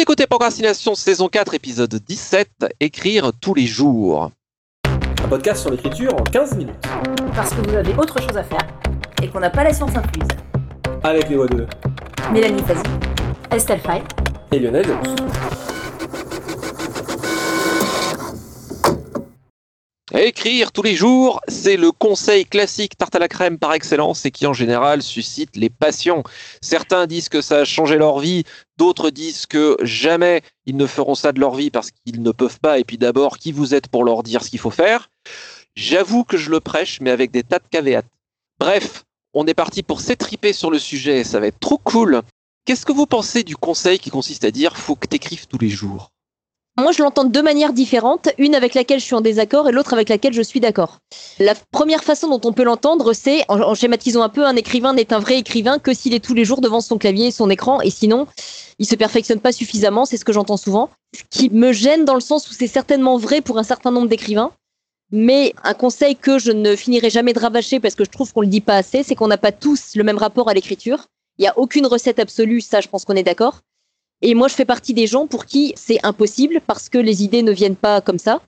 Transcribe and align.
écoutez 0.00 0.26
Procrastination 0.26 0.94
saison 0.94 1.28
4 1.28 1.52
épisode 1.52 1.94
17, 1.94 2.48
écrire 2.80 3.32
tous 3.38 3.52
les 3.52 3.66
jours. 3.66 4.30
Un 4.86 5.28
podcast 5.28 5.60
sur 5.60 5.70
l'écriture 5.70 6.14
en 6.14 6.22
15 6.22 6.56
minutes. 6.56 6.74
Parce 7.34 7.50
que 7.50 7.60
vous 7.68 7.74
avez 7.74 7.94
autre 7.94 8.18
chose 8.18 8.34
à 8.34 8.42
faire 8.42 8.66
et 9.22 9.28
qu'on 9.28 9.40
n'a 9.40 9.50
pas 9.50 9.62
la 9.62 9.74
science 9.74 9.94
incluse. 9.94 10.28
Avec 11.02 11.28
les 11.28 11.36
voix 11.36 11.48
de 11.48 11.66
Mélanie 12.32 12.62
Fazi, 12.62 12.82
Estelle 13.50 13.80
Fay 13.80 14.02
et 14.52 14.58
Lionel 14.58 14.86
Delous. 14.86 15.69
Écrire 20.12 20.72
tous 20.72 20.82
les 20.82 20.96
jours, 20.96 21.40
c'est 21.46 21.76
le 21.76 21.92
conseil 21.92 22.44
classique 22.44 22.96
tarte 22.96 23.14
à 23.14 23.20
la 23.20 23.28
crème 23.28 23.58
par 23.58 23.72
excellence 23.74 24.26
et 24.26 24.32
qui 24.32 24.44
en 24.44 24.52
général 24.52 25.02
suscite 25.02 25.54
les 25.54 25.70
passions. 25.70 26.24
Certains 26.60 27.06
disent 27.06 27.28
que 27.28 27.40
ça 27.40 27.58
a 27.58 27.64
changé 27.64 27.96
leur 27.96 28.18
vie, 28.18 28.42
d'autres 28.76 29.10
disent 29.10 29.46
que 29.46 29.76
jamais 29.82 30.42
ils 30.66 30.76
ne 30.76 30.86
feront 30.86 31.14
ça 31.14 31.30
de 31.30 31.38
leur 31.38 31.54
vie 31.54 31.70
parce 31.70 31.92
qu'ils 31.92 32.22
ne 32.22 32.32
peuvent 32.32 32.58
pas. 32.58 32.80
Et 32.80 32.84
puis 32.84 32.98
d'abord, 32.98 33.38
qui 33.38 33.52
vous 33.52 33.72
êtes 33.72 33.86
pour 33.86 34.02
leur 34.02 34.24
dire 34.24 34.42
ce 34.42 34.50
qu'il 34.50 34.58
faut 34.58 34.70
faire? 34.70 35.10
J'avoue 35.76 36.24
que 36.24 36.36
je 36.36 36.50
le 36.50 36.58
prêche, 36.58 37.00
mais 37.00 37.10
avec 37.10 37.30
des 37.30 37.44
tas 37.44 37.60
de 37.60 37.68
caveats. 37.70 38.02
Bref, 38.58 39.04
on 39.32 39.46
est 39.46 39.54
parti 39.54 39.84
pour 39.84 40.00
s'étriper 40.00 40.52
sur 40.52 40.72
le 40.72 40.80
sujet, 40.80 41.22
ça 41.22 41.38
va 41.38 41.46
être 41.46 41.60
trop 41.60 41.78
cool. 41.78 42.22
Qu'est-ce 42.64 42.84
que 42.84 42.92
vous 42.92 43.06
pensez 43.06 43.44
du 43.44 43.56
conseil 43.56 44.00
qui 44.00 44.10
consiste 44.10 44.44
à 44.44 44.50
dire 44.50 44.76
faut 44.76 44.96
que 44.96 45.06
t'écrives 45.06 45.46
tous 45.46 45.58
les 45.58 45.68
jours 45.68 46.10
moi, 46.78 46.92
je 46.92 47.02
l'entends 47.02 47.24
de 47.24 47.30
deux 47.30 47.42
manières 47.42 47.72
différentes, 47.72 48.30
une 48.38 48.54
avec 48.54 48.74
laquelle 48.74 49.00
je 49.00 49.04
suis 49.04 49.14
en 49.14 49.20
désaccord 49.20 49.68
et 49.68 49.72
l'autre 49.72 49.92
avec 49.92 50.08
laquelle 50.08 50.32
je 50.32 50.42
suis 50.42 50.60
d'accord. 50.60 50.98
La 51.38 51.54
première 51.72 52.04
façon 52.04 52.28
dont 52.28 52.40
on 52.48 52.52
peut 52.52 52.62
l'entendre, 52.62 53.12
c'est, 53.12 53.42
en, 53.48 53.74
schématisant 53.74 54.22
un 54.22 54.28
peu, 54.28 54.46
un 54.46 54.56
écrivain 54.56 54.94
n'est 54.94 55.12
un 55.12 55.18
vrai 55.18 55.38
écrivain 55.38 55.78
que 55.78 55.92
s'il 55.92 56.14
est 56.14 56.24
tous 56.24 56.34
les 56.34 56.44
jours 56.44 56.60
devant 56.60 56.80
son 56.80 56.96
clavier 56.96 57.26
et 57.26 57.30
son 57.32 57.50
écran, 57.50 57.80
et 57.80 57.90
sinon, 57.90 58.26
il 58.78 58.86
se 58.86 58.94
perfectionne 58.94 59.40
pas 59.40 59.52
suffisamment, 59.52 60.06
c'est 60.06 60.16
ce 60.16 60.24
que 60.24 60.32
j'entends 60.32 60.56
souvent. 60.56 60.90
Ce 61.14 61.22
qui 61.28 61.50
me 61.50 61.72
gêne 61.72 62.04
dans 62.04 62.14
le 62.14 62.20
sens 62.20 62.48
où 62.50 62.54
c'est 62.54 62.66
certainement 62.66 63.18
vrai 63.18 63.40
pour 63.40 63.58
un 63.58 63.64
certain 63.64 63.90
nombre 63.90 64.08
d'écrivains, 64.08 64.52
mais 65.12 65.52
un 65.64 65.74
conseil 65.74 66.16
que 66.16 66.38
je 66.38 66.52
ne 66.52 66.76
finirai 66.76 67.10
jamais 67.10 67.32
de 67.32 67.40
rabâcher 67.40 67.80
parce 67.80 67.94
que 67.94 68.04
je 68.04 68.10
trouve 68.10 68.32
qu'on 68.32 68.42
le 68.42 68.46
dit 68.46 68.60
pas 68.60 68.76
assez, 68.76 69.02
c'est 69.02 69.14
qu'on 69.14 69.28
n'a 69.28 69.38
pas 69.38 69.52
tous 69.52 69.96
le 69.96 70.04
même 70.04 70.18
rapport 70.18 70.48
à 70.48 70.54
l'écriture. 70.54 71.06
Il 71.38 71.42
n'y 71.42 71.48
a 71.48 71.58
aucune 71.58 71.86
recette 71.86 72.18
absolue, 72.18 72.60
ça 72.60 72.80
je 72.80 72.88
pense 72.88 73.04
qu'on 73.04 73.16
est 73.16 73.22
d'accord. 73.22 73.60
Et 74.22 74.34
moi, 74.34 74.48
je 74.48 74.54
fais 74.54 74.64
partie 74.64 74.94
des 74.94 75.06
gens 75.06 75.26
pour 75.26 75.46
qui 75.46 75.72
c'est 75.76 75.98
impossible 76.02 76.60
parce 76.66 76.88
que 76.88 76.98
les 76.98 77.24
idées 77.24 77.42
ne 77.42 77.52
viennent 77.52 77.76
pas 77.76 78.00
comme 78.00 78.18
ça. 78.18 78.40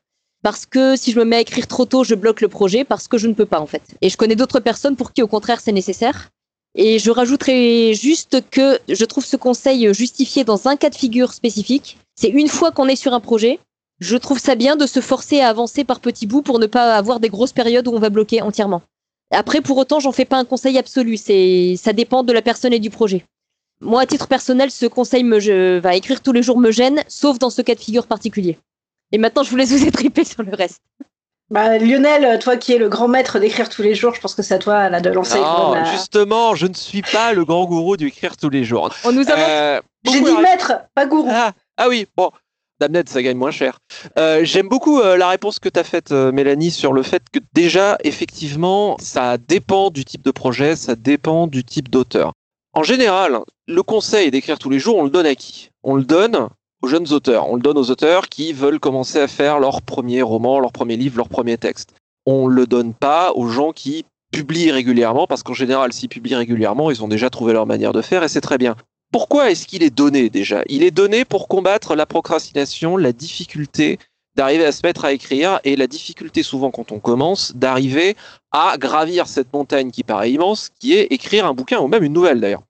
Parce 0.43 0.67
que 0.67 0.97
si 0.97 1.13
je 1.13 1.19
me 1.19 1.25
mets 1.25 1.37
à 1.37 1.41
écrire 1.41 1.67
trop 1.69 1.85
tôt, 1.85 2.03
je 2.05 2.15
bloque 2.15 2.41
le 2.41 2.49
projet 2.49 2.85
parce 2.85 3.07
que 3.07 3.17
je 3.17 3.29
ne 3.29 3.33
peux 3.33 3.47
pas 3.47 3.61
en 3.61 3.67
fait. 3.67 3.83
Et 4.01 4.09
je 4.09 4.17
connais 4.17 4.35
d'autres 4.35 4.61
personnes 4.61 4.97
pour 4.97 5.13
qui 5.13 5.23
au 5.23 5.29
contraire 5.29 5.61
c'est 5.61 5.73
nécessaire. 5.73 6.31
Et 6.75 6.99
je 6.99 7.11
rajouterai 7.11 7.95
juste 7.95 8.43
que 8.51 8.79
je 8.89 9.05
trouve 9.05 9.25
ce 9.25 9.37
conseil 9.37 9.93
justifié 9.95 10.43
dans 10.43 10.67
un 10.67 10.77
cas 10.77 10.91
de 10.91 10.97
figure 10.97 11.33
spécifique. 11.33 11.99
C'est 12.17 12.29
une 12.29 12.49
fois 12.49 12.73
qu'on 12.73 12.89
est 12.89 12.97
sur 12.97 13.15
un 13.15 13.21
projet, 13.21 13.61
je 14.01 14.17
trouve 14.17 14.41
ça 14.41 14.57
bien 14.57 14.75
de 14.75 14.87
se 14.87 15.01
forcer 15.01 15.41
à 15.41 15.49
avancer 15.49 15.85
par 15.85 16.01
petits 16.01 16.27
bouts 16.27 16.43
pour 16.43 16.59
ne 16.59 16.67
pas 16.67 16.97
avoir 16.97 17.21
des 17.21 17.29
grosses 17.29 17.53
périodes 17.53 17.87
où 17.87 17.93
on 17.93 18.01
va 18.01 18.11
bloquer 18.11 18.43
entièrement. 18.43 18.83
Après, 19.31 19.61
pour 19.61 19.79
autant, 19.79 20.01
j'en 20.01 20.13
fais 20.13 20.25
pas 20.25 20.39
un 20.39 20.45
conseil 20.45 20.77
absolu. 20.77 21.17
C'est, 21.17 21.77
ça 21.77 21.93
dépend 21.93 22.23
de 22.23 22.33
la 22.33 22.43
personne 22.43 22.73
et 22.73 22.81
du 22.81 22.91
projet. 22.91 23.25
Moi, 23.83 24.03
à 24.03 24.07
titre 24.07 24.29
personnel, 24.29 24.71
ce 24.71 24.87
conseil 24.87 25.25
me 25.25 25.41
je, 25.41 25.79
va 25.81 25.97
écrire 25.97 26.21
tous 26.23 26.33
les 26.33 26.43
jours 26.43 26.59
me 26.59 26.71
gêne, 26.71 27.03
sauf 27.09 27.39
dans 27.39 27.51
ce 27.51 27.63
cas 27.63 27.75
de 27.75 27.81
figure 27.81 28.07
particulier. 28.07 28.59
Et 29.11 29.19
maintenant, 29.19 29.43
je 29.43 29.51
vous 29.51 29.57
laisse 29.57 29.73
vous 29.73 29.85
étriper 29.87 30.25
sur 30.25 30.43
le 30.45 30.55
reste. 30.55 30.81
Bah, 31.51 31.77
Lionel, 31.79 32.39
toi 32.39 32.57
qui 32.57 32.73
es 32.73 32.79
le 32.79 32.89
grand 32.89 33.09
maître 33.09 33.41
d'écrire 33.41 33.69
tous 33.69 33.83
les 33.83 33.95
jours, 33.95 34.15
je 34.15 34.21
pense 34.21 34.35
que 34.35 34.43
c'est 34.43 34.55
à 34.55 34.59
toi 34.59 34.89
là, 34.89 35.01
de 35.01 35.11
lancer. 35.11 35.39
Non, 35.39 35.85
justement, 35.85 36.55
je 36.55 36.67
ne 36.67 36.75
suis 36.75 37.03
pas 37.03 37.35
le 37.35 37.45
grand 37.45 37.67
gourou 37.67 37.97
d'écrire 37.97 38.37
tous 38.37 38.49
les 38.49 38.65
jours. 38.65 38.89
On 39.05 39.13
nous 39.13 39.29
a 39.29 39.37
euh, 39.37 39.81
J'ai 40.05 40.21
dit 40.21 40.37
maître, 40.41 40.73
pas 40.95 41.05
gourou. 41.05 41.29
Ah, 41.31 41.53
ah 41.77 41.89
oui, 41.89 42.07
bon. 42.17 42.31
Damned, 42.81 43.09
ça 43.09 43.23
gagne 43.23 43.37
moins 43.37 43.51
cher. 43.51 43.79
Euh, 44.19 44.45
j'aime 44.45 44.69
beaucoup 44.69 45.01
euh, 45.01 45.17
la 45.17 45.29
réponse 45.29 45.59
que 45.59 45.69
tu 45.69 45.79
as 45.79 45.85
faite, 45.85 46.11
Mélanie, 46.11 46.71
sur 46.71 46.93
le 46.93 47.03
fait 47.03 47.23
que 47.31 47.41
déjà, 47.53 47.99
effectivement, 48.03 48.97
ça 48.99 49.37
dépend 49.37 49.91
du 49.91 50.05
type 50.05 50.23
de 50.23 50.31
projet, 50.31 50.75
ça 50.75 50.95
dépend 50.95 51.49
du 51.49 51.65
type 51.65 51.91
d'auteur. 51.91 52.33
En 52.73 52.83
général, 52.83 53.41
le 53.67 53.83
conseil 53.83 54.31
d'écrire 54.31 54.59
tous 54.59 54.71
les 54.71 54.79
jours, 54.79 54.97
on 54.97 55.05
le 55.05 55.11
donne 55.11 55.27
à 55.27 55.35
qui? 55.35 55.71
On 55.83 55.95
le 55.95 56.05
donne 56.05 56.49
aux 56.83 56.89
jeunes 56.89 57.13
auteurs. 57.13 57.49
On 57.49 57.57
le 57.57 57.63
donne 57.63 57.79
aux 57.79 57.91
auteurs 57.91 58.29
qui 58.29 58.53
veulent 58.53 58.81
commencer 58.81 59.21
à 59.21 59.29
faire 59.29 59.61
leur 59.61 59.83
premier 59.83 60.23
roman, 60.23 60.59
leur 60.59 60.73
premier 60.73 60.97
livre, 60.97 61.17
leur 61.17 61.29
premier 61.29 61.57
texte. 61.57 61.95
On 62.27 62.49
ne 62.49 62.55
le 62.55 62.67
donne 62.67 62.93
pas 62.93 63.33
aux 63.33 63.49
gens 63.49 63.73
qui 63.73 64.05
publient 64.33 64.71
régulièrement, 64.71 65.27
parce 65.27 65.43
qu'en 65.43 65.55
général, 65.55 65.93
s'ils 65.93 66.09
publient 66.09 66.35
régulièrement, 66.35 66.91
ils 66.91 67.03
ont 67.03 67.09
déjà 67.09 67.31
trouvé 67.31 67.53
leur 67.53 67.67
manière 67.67 67.93
de 67.93 68.03
faire 68.03 68.25
et 68.25 68.29
c'est 68.29 68.41
très 68.41 68.59
bien. 68.59 68.77
Pourquoi 69.13 69.51
est-ce 69.51 69.67
qu'il 69.67 69.83
est 69.83 69.95
donné 69.95 70.31
déjà? 70.31 70.63
Il 70.69 70.83
est 70.83 70.91
donné 70.91 71.27
pour 71.27 71.49
combattre 71.49 71.95
la 71.95 72.07
procrastination, 72.07 72.97
la 72.97 73.13
difficulté 73.13 73.99
d'arriver 74.35 74.65
à 74.65 74.73
se 74.73 74.81
mettre 74.85 75.05
à 75.05 75.13
écrire 75.13 75.61
et 75.65 75.77
la 75.77 75.87
difficulté 75.87 76.43
souvent 76.43 76.71
quand 76.71 76.93
on 76.93 76.99
commence 76.99 77.55
d'arriver 77.55 78.17
à 78.51 78.77
gravir 78.79 79.29
cette 79.29 79.53
montagne 79.53 79.91
qui 79.91 80.03
paraît 80.03 80.33
immense, 80.33 80.71
qui 80.81 80.95
est 80.95 81.13
écrire 81.13 81.45
un 81.45 81.53
bouquin 81.53 81.81
ou 81.81 81.89
même 81.89 82.03
une 82.03 82.15
nouvelle 82.15 82.41
d'ailleurs. 82.41 82.63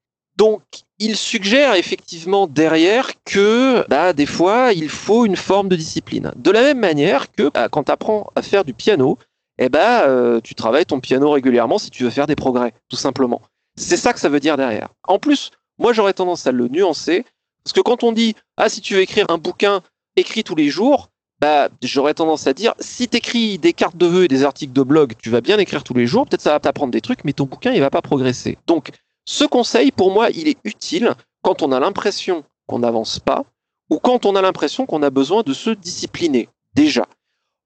Donc, 0.43 0.63
il 0.99 1.15
suggère 1.15 1.75
effectivement 1.75 2.49
derrière 2.49 3.13
que 3.25 3.87
bah, 3.89 4.13
des 4.13 4.27
fois, 4.27 4.73
il 4.73 4.89
faut 4.89 5.25
une 5.25 5.37
forme 5.37 5.69
de 5.69 5.77
discipline. 5.77 6.33
De 6.35 6.51
la 6.51 6.63
même 6.63 6.81
manière 6.81 7.31
que 7.31 7.49
bah, 7.49 7.69
quand 7.69 7.85
tu 7.85 7.93
apprends 7.93 8.29
à 8.35 8.43
faire 8.43 8.65
du 8.65 8.75
piano, 8.75 9.19
eh 9.59 9.69
ben, 9.69 10.03
euh, 10.09 10.41
tu 10.43 10.57
travailles 10.57 10.85
ton 10.85 10.99
piano 10.99 11.31
régulièrement 11.31 11.79
si 11.79 11.91
tu 11.91 12.03
veux 12.03 12.11
faire 12.11 12.27
des 12.27 12.35
progrès, 12.35 12.75
tout 12.89 12.97
simplement. 12.97 13.41
C'est 13.77 13.97
ça 13.97 14.13
que 14.13 14.19
ça 14.19 14.29
veut 14.29 14.41
dire 14.41 14.57
derrière. 14.57 14.89
En 15.07 15.21
plus, 15.21 15.53
moi 15.79 15.93
j'aurais 15.93 16.13
tendance 16.13 16.45
à 16.49 16.51
le 16.51 16.67
nuancer, 16.67 17.25
parce 17.63 17.73
que 17.73 17.81
quand 17.81 18.03
on 18.03 18.11
dit 18.11 18.35
ah 18.57 18.69
si 18.69 18.81
tu 18.81 18.95
veux 18.95 19.01
écrire 19.01 19.27
un 19.29 19.39
bouquin 19.39 19.81
écrit 20.17 20.43
tous 20.43 20.57
les 20.57 20.71
jours, 20.71 21.11
bah, 21.41 21.69
j'aurais 21.83 22.15
tendance 22.15 22.49
à 22.49 22.53
dire, 22.53 22.75
si 22.81 23.07
tu 23.07 23.19
écris 23.19 23.59
des 23.59 23.75
cartes 23.75 23.97
de 23.97 24.07
vœux 24.07 24.25
et 24.25 24.29
des 24.29 24.43
articles 24.43 24.73
de 24.73 24.83
blog, 24.83 25.13
tu 25.23 25.31
vas 25.31 25.41
bien 25.41 25.59
écrire 25.59 25.85
tous 25.85 25.95
les 25.95 26.09
jours, 26.09 26.27
peut-être 26.27 26.43
ça 26.43 26.51
va 26.51 26.59
t'apprendre 26.59 26.91
des 26.91 27.01
trucs, 27.01 27.23
mais 27.23 27.33
ton 27.33 27.45
bouquin, 27.45 27.73
il 27.73 27.81
va 27.81 27.91
pas 27.91 28.03
progresser. 28.03 28.59
Donc, 28.67 28.91
ce 29.25 29.45
conseil, 29.45 29.93
pour 29.93 30.13
moi, 30.13 30.31
il 30.31 30.49
est 30.49 30.59
utile 30.65 31.15
quand 31.43 31.63
on 31.63 31.73
a 31.73 31.81
l'impression 31.81 32.45
qu'on 32.67 32.81
n'avance 32.81 33.19
pas, 33.19 33.45
ou 33.91 33.99
quand 33.99 34.27
on 34.27 34.37
a 34.37 34.43
l'impression 34.43 34.87
qu'on 34.87 35.03
a 35.03 35.11
besoin 35.11 35.43
de 35.43 35.53
se 35.53 35.71
discipliner, 35.71 36.49
déjà. 36.75 37.07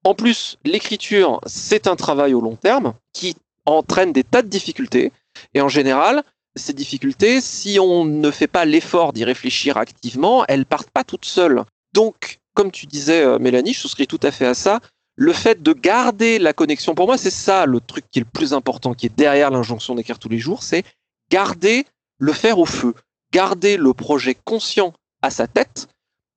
En 0.05 0.15
plus, 0.15 0.59
l'écriture, 0.65 1.41
c'est 1.47 1.87
un 1.87 1.97
travail 1.97 2.35
au 2.35 2.41
long 2.41 2.57
terme 2.57 2.95
qui 3.13 3.37
entraîne 3.65 4.13
des 4.13 4.25
tas 4.25 4.43
de 4.43 4.49
difficultés, 4.49 5.13
et 5.55 5.61
en 5.61 5.69
général, 5.69 6.23
ces 6.57 6.73
difficultés, 6.73 7.41
si 7.41 7.79
on 7.79 8.05
ne 8.05 8.31
fait 8.31 8.47
pas 8.47 8.65
l'effort 8.65 9.13
d'y 9.13 9.25
réfléchir 9.25 9.77
activement, 9.77 10.45
elles 10.49 10.67
partent 10.67 10.91
pas 10.91 11.05
toutes 11.05 11.27
seules. 11.27 11.65
Donc, 11.93 12.39
comme 12.55 12.71
tu 12.71 12.87
disais, 12.87 13.23
euh, 13.23 13.39
Mélanie, 13.39 13.75
je 13.75 13.81
souscris 13.81 14.07
tout 14.07 14.21
à 14.23 14.31
fait 14.31 14.47
à 14.47 14.55
ça. 14.55 14.81
Le 15.17 15.33
fait 15.33 15.63
de 15.63 15.73
garder 15.73 16.39
la 16.39 16.53
connexion, 16.53 16.95
pour 16.95 17.07
moi, 17.07 17.19
c'est 17.19 17.31
ça 17.31 17.67
le 17.67 17.81
truc 17.81 18.05
qui 18.11 18.19
est 18.19 18.23
le 18.23 18.31
plus 18.31 18.55
important, 18.55 18.95
qui 18.95 19.07
est 19.07 19.17
derrière 19.17 19.51
l'injonction 19.51 19.95
d'écrire 19.95 20.19
tous 20.19 20.29
les 20.29 20.39
jours, 20.39 20.63
c'est 20.63 20.85
garder 21.31 21.87
le 22.19 22.33
fer 22.33 22.59
au 22.59 22.67
feu, 22.67 22.95
garder 23.33 23.77
le 23.77 23.93
projet 23.93 24.35
conscient 24.35 24.93
à 25.23 25.31
sa 25.31 25.47
tête 25.47 25.89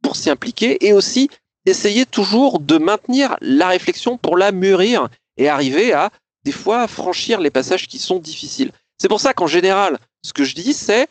pour 0.01 0.15
s'y 0.15 0.29
impliquer 0.29 0.85
et 0.85 0.93
aussi 0.93 1.29
essayer 1.65 2.05
toujours 2.05 2.59
de 2.59 2.77
maintenir 2.77 3.35
la 3.41 3.67
réflexion 3.67 4.17
pour 4.17 4.37
la 4.37 4.51
mûrir 4.51 5.09
et 5.37 5.49
arriver 5.49 5.93
à 5.93 6.11
des 6.43 6.51
fois 6.51 6.87
franchir 6.87 7.39
les 7.39 7.49
passages 7.49 7.87
qui 7.87 7.99
sont 7.99 8.19
difficiles. 8.19 8.71
C'est 8.97 9.07
pour 9.07 9.21
ça 9.21 9.33
qu'en 9.33 9.47
général, 9.47 9.99
ce 10.23 10.33
que 10.33 10.43
je 10.43 10.55
dis, 10.55 10.73
c'est 10.73 11.07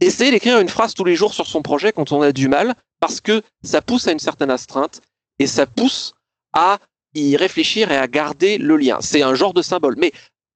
essayer 0.00 0.30
d'écrire 0.30 0.58
une 0.58 0.68
phrase 0.68 0.94
tous 0.94 1.04
les 1.04 1.16
jours 1.16 1.34
sur 1.34 1.46
son 1.46 1.62
projet 1.62 1.92
quand 1.92 2.12
on 2.12 2.22
a 2.22 2.32
du 2.32 2.48
mal, 2.48 2.74
parce 3.00 3.20
que 3.20 3.42
ça 3.62 3.82
pousse 3.82 4.06
à 4.06 4.12
une 4.12 4.18
certaine 4.18 4.50
astreinte 4.50 5.00
et 5.38 5.46
ça 5.46 5.66
pousse 5.66 6.14
à 6.52 6.78
y 7.14 7.36
réfléchir 7.36 7.90
et 7.90 7.96
à 7.96 8.06
garder 8.06 8.58
le 8.58 8.76
lien. 8.76 8.98
C'est 9.00 9.22
un 9.22 9.34
genre 9.34 9.54
de 9.54 9.62
symbole. 9.62 9.96
Mais 9.98 10.12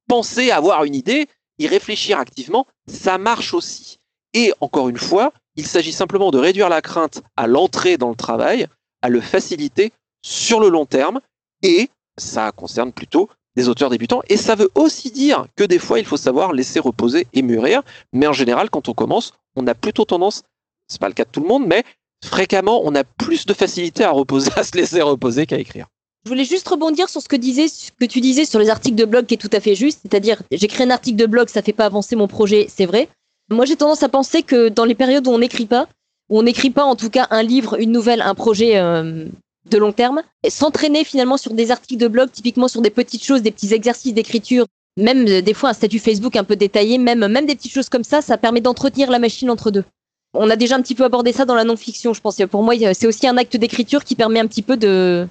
penser 0.08 0.50
avoir 0.50 0.84
une 0.84 0.94
idée, 0.94 1.28
y 1.58 1.66
réfléchir 1.66 2.18
activement, 2.18 2.66
ça 2.86 3.18
marche 3.18 3.54
aussi. 3.54 3.98
Et 4.32 4.52
encore 4.60 4.88
une 4.88 4.98
fois, 4.98 5.32
il 5.56 5.66
s'agit 5.66 5.92
simplement 5.92 6.30
de 6.30 6.38
réduire 6.38 6.68
la 6.68 6.82
crainte 6.82 7.22
à 7.36 7.46
l'entrée 7.46 7.96
dans 7.96 8.08
le 8.10 8.16
travail, 8.16 8.66
à 9.02 9.08
le 9.08 9.20
faciliter 9.20 9.92
sur 10.22 10.58
le 10.60 10.68
long 10.68 10.86
terme, 10.86 11.20
et 11.62 11.88
ça 12.16 12.50
concerne 12.52 12.92
plutôt 12.92 13.28
des 13.56 13.68
auteurs 13.68 13.90
débutants. 13.90 14.22
Et 14.28 14.36
ça 14.36 14.54
veut 14.54 14.70
aussi 14.74 15.10
dire 15.10 15.46
que 15.56 15.64
des 15.64 15.78
fois, 15.78 15.98
il 15.98 16.04
faut 16.04 16.16
savoir 16.16 16.52
laisser 16.52 16.80
reposer 16.80 17.26
et 17.32 17.42
mûrir. 17.42 17.82
Mais 18.12 18.26
en 18.26 18.32
général, 18.32 18.70
quand 18.70 18.88
on 18.88 18.94
commence, 18.94 19.32
on 19.56 19.66
a 19.66 19.74
plutôt 19.74 20.04
tendance, 20.04 20.42
c'est 20.88 21.00
pas 21.00 21.08
le 21.08 21.14
cas 21.14 21.24
de 21.24 21.30
tout 21.30 21.40
le 21.40 21.48
monde, 21.48 21.66
mais 21.66 21.84
fréquemment, 22.24 22.82
on 22.84 22.94
a 22.94 23.04
plus 23.04 23.46
de 23.46 23.54
facilité 23.54 24.04
à 24.04 24.10
reposer, 24.10 24.50
à 24.56 24.64
se 24.64 24.76
laisser 24.76 25.02
reposer 25.02 25.46
qu'à 25.46 25.58
écrire. 25.58 25.86
Je 26.24 26.30
voulais 26.30 26.44
juste 26.44 26.66
rebondir 26.66 27.10
sur 27.10 27.20
ce 27.20 27.28
que, 27.28 27.36
tu 27.36 28.20
disais 28.20 28.44
sur 28.46 28.58
les 28.58 28.70
articles 28.70 28.96
de 28.96 29.04
blog 29.04 29.26
qui 29.26 29.34
est 29.34 29.38
tout 29.38 29.50
à 29.52 29.60
fait 29.60 29.74
juste. 29.74 30.00
C'est-à-dire, 30.02 30.40
j'écris 30.50 30.84
un 30.84 30.90
article 30.90 31.18
de 31.18 31.26
blog, 31.26 31.50
ça 31.50 31.60
fait 31.60 31.74
pas 31.74 31.84
avancer 31.84 32.16
mon 32.16 32.28
projet, 32.28 32.66
c'est 32.74 32.86
vrai. 32.86 33.08
Moi, 33.50 33.66
j'ai 33.66 33.76
tendance 33.76 34.02
à 34.02 34.08
penser 34.08 34.42
que 34.42 34.70
dans 34.70 34.86
les 34.86 34.94
périodes 34.94 35.26
où 35.26 35.30
on 35.30 35.38
n'écrit 35.38 35.66
pas, 35.66 35.86
où 36.30 36.38
on 36.38 36.42
n'écrit 36.42 36.70
pas 36.70 36.84
en 36.84 36.96
tout 36.96 37.10
cas 37.10 37.26
un 37.30 37.42
livre, 37.42 37.78
une 37.78 37.92
nouvelle, 37.92 38.22
un 38.22 38.34
projet 38.34 38.78
euh, 38.78 39.26
de 39.70 39.76
long 39.76 39.92
terme, 39.92 40.22
s'entraîner 40.48 41.04
finalement 41.04 41.36
sur 41.36 41.52
des 41.52 41.70
articles 41.70 42.00
de 42.00 42.08
blog, 42.08 42.30
typiquement 42.32 42.68
sur 42.68 42.80
des 42.80 42.88
petites 42.88 43.22
choses, 43.22 43.42
des 43.42 43.50
petits 43.50 43.74
exercices 43.74 44.14
d'écriture, 44.14 44.64
même 44.96 45.28
euh, 45.28 45.42
des 45.42 45.52
fois 45.52 45.68
un 45.68 45.74
statut 45.74 45.98
Facebook 45.98 46.36
un 46.36 46.44
peu 46.44 46.56
détaillé, 46.56 46.96
même, 46.96 47.26
même 47.26 47.44
des 47.44 47.54
petites 47.54 47.74
choses 47.74 47.90
comme 47.90 48.04
ça, 48.04 48.22
ça 48.22 48.38
permet 48.38 48.62
d'entretenir 48.62 49.10
la 49.10 49.18
machine 49.18 49.50
entre 49.50 49.70
deux. 49.70 49.84
On 50.32 50.48
a 50.48 50.56
déjà 50.56 50.76
un 50.76 50.80
petit 50.80 50.94
peu 50.94 51.04
abordé 51.04 51.32
ça 51.32 51.44
dans 51.44 51.54
la 51.54 51.64
non-fiction, 51.64 52.14
je 52.14 52.22
pense. 52.22 52.40
Pour 52.50 52.62
moi, 52.62 52.74
c'est 52.94 53.06
aussi 53.06 53.26
un 53.28 53.36
acte 53.36 53.58
d'écriture 53.58 54.04
qui 54.04 54.14
permet 54.14 54.40
un 54.40 54.46
petit 54.46 54.62
peu 54.62 54.78
de, 54.78 55.28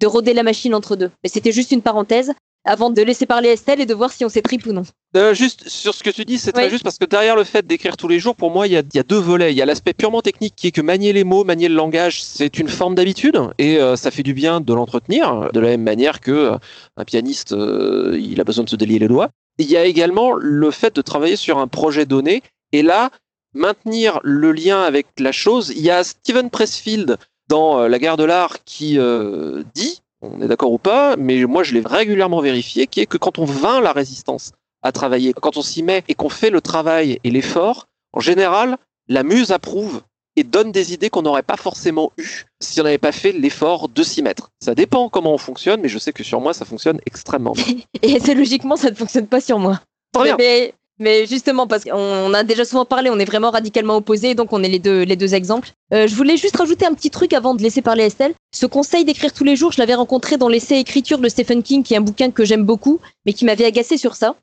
de 0.00 0.06
rôder 0.06 0.34
la 0.34 0.42
machine 0.42 0.74
entre 0.74 0.96
deux. 0.96 1.10
Mais 1.22 1.28
c'était 1.30 1.52
juste 1.52 1.72
une 1.72 1.82
parenthèse 1.82 2.32
avant 2.66 2.88
de 2.88 3.02
laisser 3.02 3.26
parler 3.26 3.50
Estelle 3.50 3.80
et 3.82 3.86
de 3.86 3.92
voir 3.92 4.10
si 4.10 4.24
on 4.24 4.30
s'étripe 4.30 4.64
ou 4.64 4.72
non. 4.72 4.84
Euh, 5.16 5.34
juste 5.34 5.68
sur 5.68 5.94
ce 5.94 6.02
que 6.02 6.08
tu 6.08 6.24
dis, 6.24 6.38
c'est 6.38 6.50
très 6.52 6.64
Oui. 6.64 6.70
juste 6.70 6.82
parce 6.82 6.96
que 6.96 7.04
derrière 7.04 7.36
le 7.36 7.44
fait 7.44 7.66
d'écrire 7.66 7.96
tous 7.98 8.08
les 8.08 8.18
jours, 8.18 8.34
pour 8.34 8.50
moi, 8.50 8.66
il 8.66 8.72
y 8.72 8.76
a, 8.78 8.80
il 8.80 8.96
y 8.96 8.98
a 8.98 9.02
deux 9.02 9.18
volets. 9.18 9.52
Il 9.52 9.56
y 9.56 9.60
a 9.60 9.66
l'aspect 9.66 9.92
purement 9.92 10.22
technique 10.22 10.54
qui 10.56 10.68
est 10.68 10.70
que 10.70 10.80
manier 10.80 11.12
les 11.12 11.24
mots, 11.24 11.44
manier 11.44 11.68
le 11.68 11.74
langage, 11.74 12.22
c'est 12.24 12.58
une 12.58 12.68
forme 12.68 12.94
d'habitude 12.94 13.38
et 13.58 13.76
euh, 13.78 13.96
ça 13.96 14.10
fait 14.10 14.22
du 14.22 14.32
bien 14.32 14.62
de 14.62 14.72
l'entretenir 14.72 15.50
de 15.52 15.60
la 15.60 15.68
même 15.68 15.82
manière 15.82 16.20
que 16.20 16.30
euh, 16.30 16.56
un 16.96 17.04
pianiste, 17.04 17.54
il 17.54 18.40
a 18.40 18.44
besoin 18.44 18.64
de 18.64 18.70
se 18.70 18.76
délier 18.76 18.98
les 18.98 19.08
doigts. 19.08 19.28
Il 19.58 19.70
y 19.70 19.76
a 19.76 19.84
également 19.84 20.32
le 20.32 20.70
fait 20.70 20.96
de 20.96 21.02
travailler 21.02 21.36
sur 21.36 21.58
un 21.58 21.68
projet 21.68 22.06
donné 22.06 22.42
et 22.72 22.82
là, 22.82 23.10
maintenir 23.54 24.20
le 24.24 24.52
lien 24.52 24.82
avec 24.82 25.06
la 25.18 25.32
chose. 25.32 25.72
Il 25.76 25.82
y 25.82 25.90
a 25.90 26.02
Steven 26.02 26.50
Pressfield 26.50 27.18
dans 27.48 27.80
euh, 27.80 27.88
La 27.88 27.98
guerre 27.98 28.16
de 28.16 28.24
l'art 28.24 28.64
qui 28.64 28.98
euh, 28.98 29.62
dit, 29.74 30.02
on 30.22 30.40
est 30.40 30.48
d'accord 30.48 30.72
ou 30.72 30.78
pas, 30.78 31.16
mais 31.16 31.44
moi 31.44 31.62
je 31.62 31.74
l'ai 31.74 31.82
régulièrement 31.84 32.40
vérifié, 32.40 32.86
qui 32.86 33.00
est 33.00 33.06
que 33.06 33.18
quand 33.18 33.38
on 33.38 33.44
vainc 33.44 33.82
la 33.82 33.92
résistance 33.92 34.52
à 34.82 34.92
travailler, 34.92 35.32
quand 35.32 35.56
on 35.56 35.62
s'y 35.62 35.82
met 35.82 36.04
et 36.08 36.14
qu'on 36.14 36.28
fait 36.28 36.50
le 36.50 36.60
travail 36.60 37.18
et 37.24 37.30
l'effort, 37.30 37.86
en 38.12 38.20
général, 38.20 38.76
la 39.08 39.22
muse 39.22 39.50
approuve 39.50 40.02
et 40.36 40.44
donne 40.44 40.72
des 40.72 40.92
idées 40.92 41.10
qu'on 41.10 41.22
n'aurait 41.22 41.42
pas 41.42 41.56
forcément 41.56 42.12
eues 42.18 42.44
si 42.60 42.80
on 42.80 42.84
n'avait 42.84 42.98
pas 42.98 43.12
fait 43.12 43.32
l'effort 43.32 43.88
de 43.88 44.02
s'y 44.02 44.22
mettre. 44.22 44.50
Ça 44.60 44.74
dépend 44.74 45.08
comment 45.08 45.32
on 45.32 45.38
fonctionne, 45.38 45.80
mais 45.80 45.88
je 45.88 45.98
sais 45.98 46.12
que 46.12 46.24
sur 46.24 46.40
moi, 46.40 46.52
ça 46.52 46.64
fonctionne 46.64 47.00
extrêmement 47.06 47.52
bien. 47.52 47.76
Et 48.02 48.18
c'est 48.20 48.34
logiquement, 48.34 48.76
ça 48.76 48.90
ne 48.90 48.96
fonctionne 48.96 49.26
pas 49.26 49.40
sur 49.40 49.58
moi. 49.58 49.80
Très 50.12 50.24
bien. 50.24 50.36
Mais, 50.38 50.74
mais 51.00 51.26
justement, 51.26 51.66
parce 51.66 51.84
qu'on 51.84 52.34
a 52.34 52.44
déjà 52.44 52.64
souvent 52.64 52.84
parlé, 52.84 53.10
on 53.10 53.18
est 53.18 53.24
vraiment 53.24 53.50
radicalement 53.50 53.96
opposés, 53.96 54.34
donc 54.34 54.52
on 54.52 54.62
est 54.62 54.68
les 54.68 54.78
deux, 54.78 55.02
les 55.02 55.16
deux 55.16 55.34
exemples. 55.34 55.70
Euh, 55.92 56.06
je 56.06 56.14
voulais 56.14 56.36
juste 56.36 56.56
rajouter 56.56 56.86
un 56.86 56.94
petit 56.94 57.10
truc 57.10 57.32
avant 57.32 57.54
de 57.54 57.62
laisser 57.62 57.82
parler 57.82 58.04
Estelle. 58.04 58.34
Ce 58.54 58.66
conseil 58.66 59.04
d'écrire 59.04 59.32
tous 59.32 59.44
les 59.44 59.56
jours, 59.56 59.72
je 59.72 59.80
l'avais 59.80 59.94
rencontré 59.94 60.36
dans 60.36 60.48
l'essai 60.48 60.76
écriture 60.76 61.18
de 61.18 61.28
Stephen 61.28 61.62
King, 61.62 61.82
qui 61.82 61.94
est 61.94 61.96
un 61.96 62.00
bouquin 62.00 62.30
que 62.30 62.44
j'aime 62.44 62.64
beaucoup, 62.64 63.00
mais 63.26 63.32
qui 63.32 63.44
m'avait 63.44 63.64
agacé 63.64 63.96
sur 63.96 64.14
ça. 64.14 64.36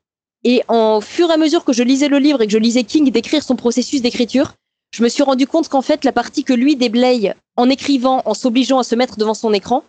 Et 0.44 0.62
en 0.68 1.00
fur 1.00 1.30
et 1.30 1.32
à 1.32 1.36
mesure 1.38 1.64
que 1.64 1.72
je 1.72 1.82
lisais 1.82 2.08
le 2.08 2.18
livre 2.18 2.42
et 2.42 2.46
que 2.46 2.52
je 2.52 2.58
lisais 2.58 2.84
King 2.84 3.10
décrire 3.10 3.42
son 3.42 3.56
processus 3.56 4.02
d'écriture, 4.02 4.52
je 4.94 5.02
me 5.02 5.08
suis 5.08 5.22
rendu 5.22 5.46
compte 5.46 5.68
qu'en 5.68 5.82
fait, 5.82 6.04
la 6.04 6.12
partie 6.12 6.44
que 6.44 6.52
lui 6.52 6.76
déblaye 6.76 7.32
en 7.56 7.70
écrivant, 7.70 8.20
en 8.26 8.34
s'obligeant 8.34 8.78
à 8.78 8.84
se 8.84 8.94
mettre 8.94 9.16
devant 9.16 9.34
son 9.34 9.54
écran, 9.54 9.84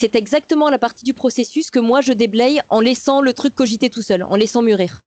c'est 0.00 0.14
exactement 0.14 0.70
la 0.70 0.78
partie 0.78 1.04
du 1.04 1.12
processus 1.12 1.70
que 1.70 1.80
moi 1.80 2.00
je 2.00 2.12
déblaye 2.12 2.62
en 2.68 2.80
laissant 2.80 3.20
le 3.20 3.34
truc 3.34 3.54
cogiter 3.54 3.90
tout 3.90 4.02
seul, 4.02 4.22
en 4.22 4.36
laissant 4.36 4.62
mûrir. 4.62 5.00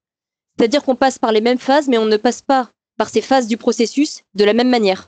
C'est-à-dire 0.61 0.83
qu'on 0.83 0.95
passe 0.95 1.17
par 1.17 1.31
les 1.31 1.41
mêmes 1.41 1.57
phases, 1.57 1.87
mais 1.87 1.97
on 1.97 2.05
ne 2.05 2.17
passe 2.17 2.43
pas 2.43 2.69
par 2.95 3.09
ces 3.09 3.21
phases 3.21 3.47
du 3.47 3.57
processus 3.57 4.21
de 4.35 4.43
la 4.43 4.53
même 4.53 4.69
manière. 4.69 5.07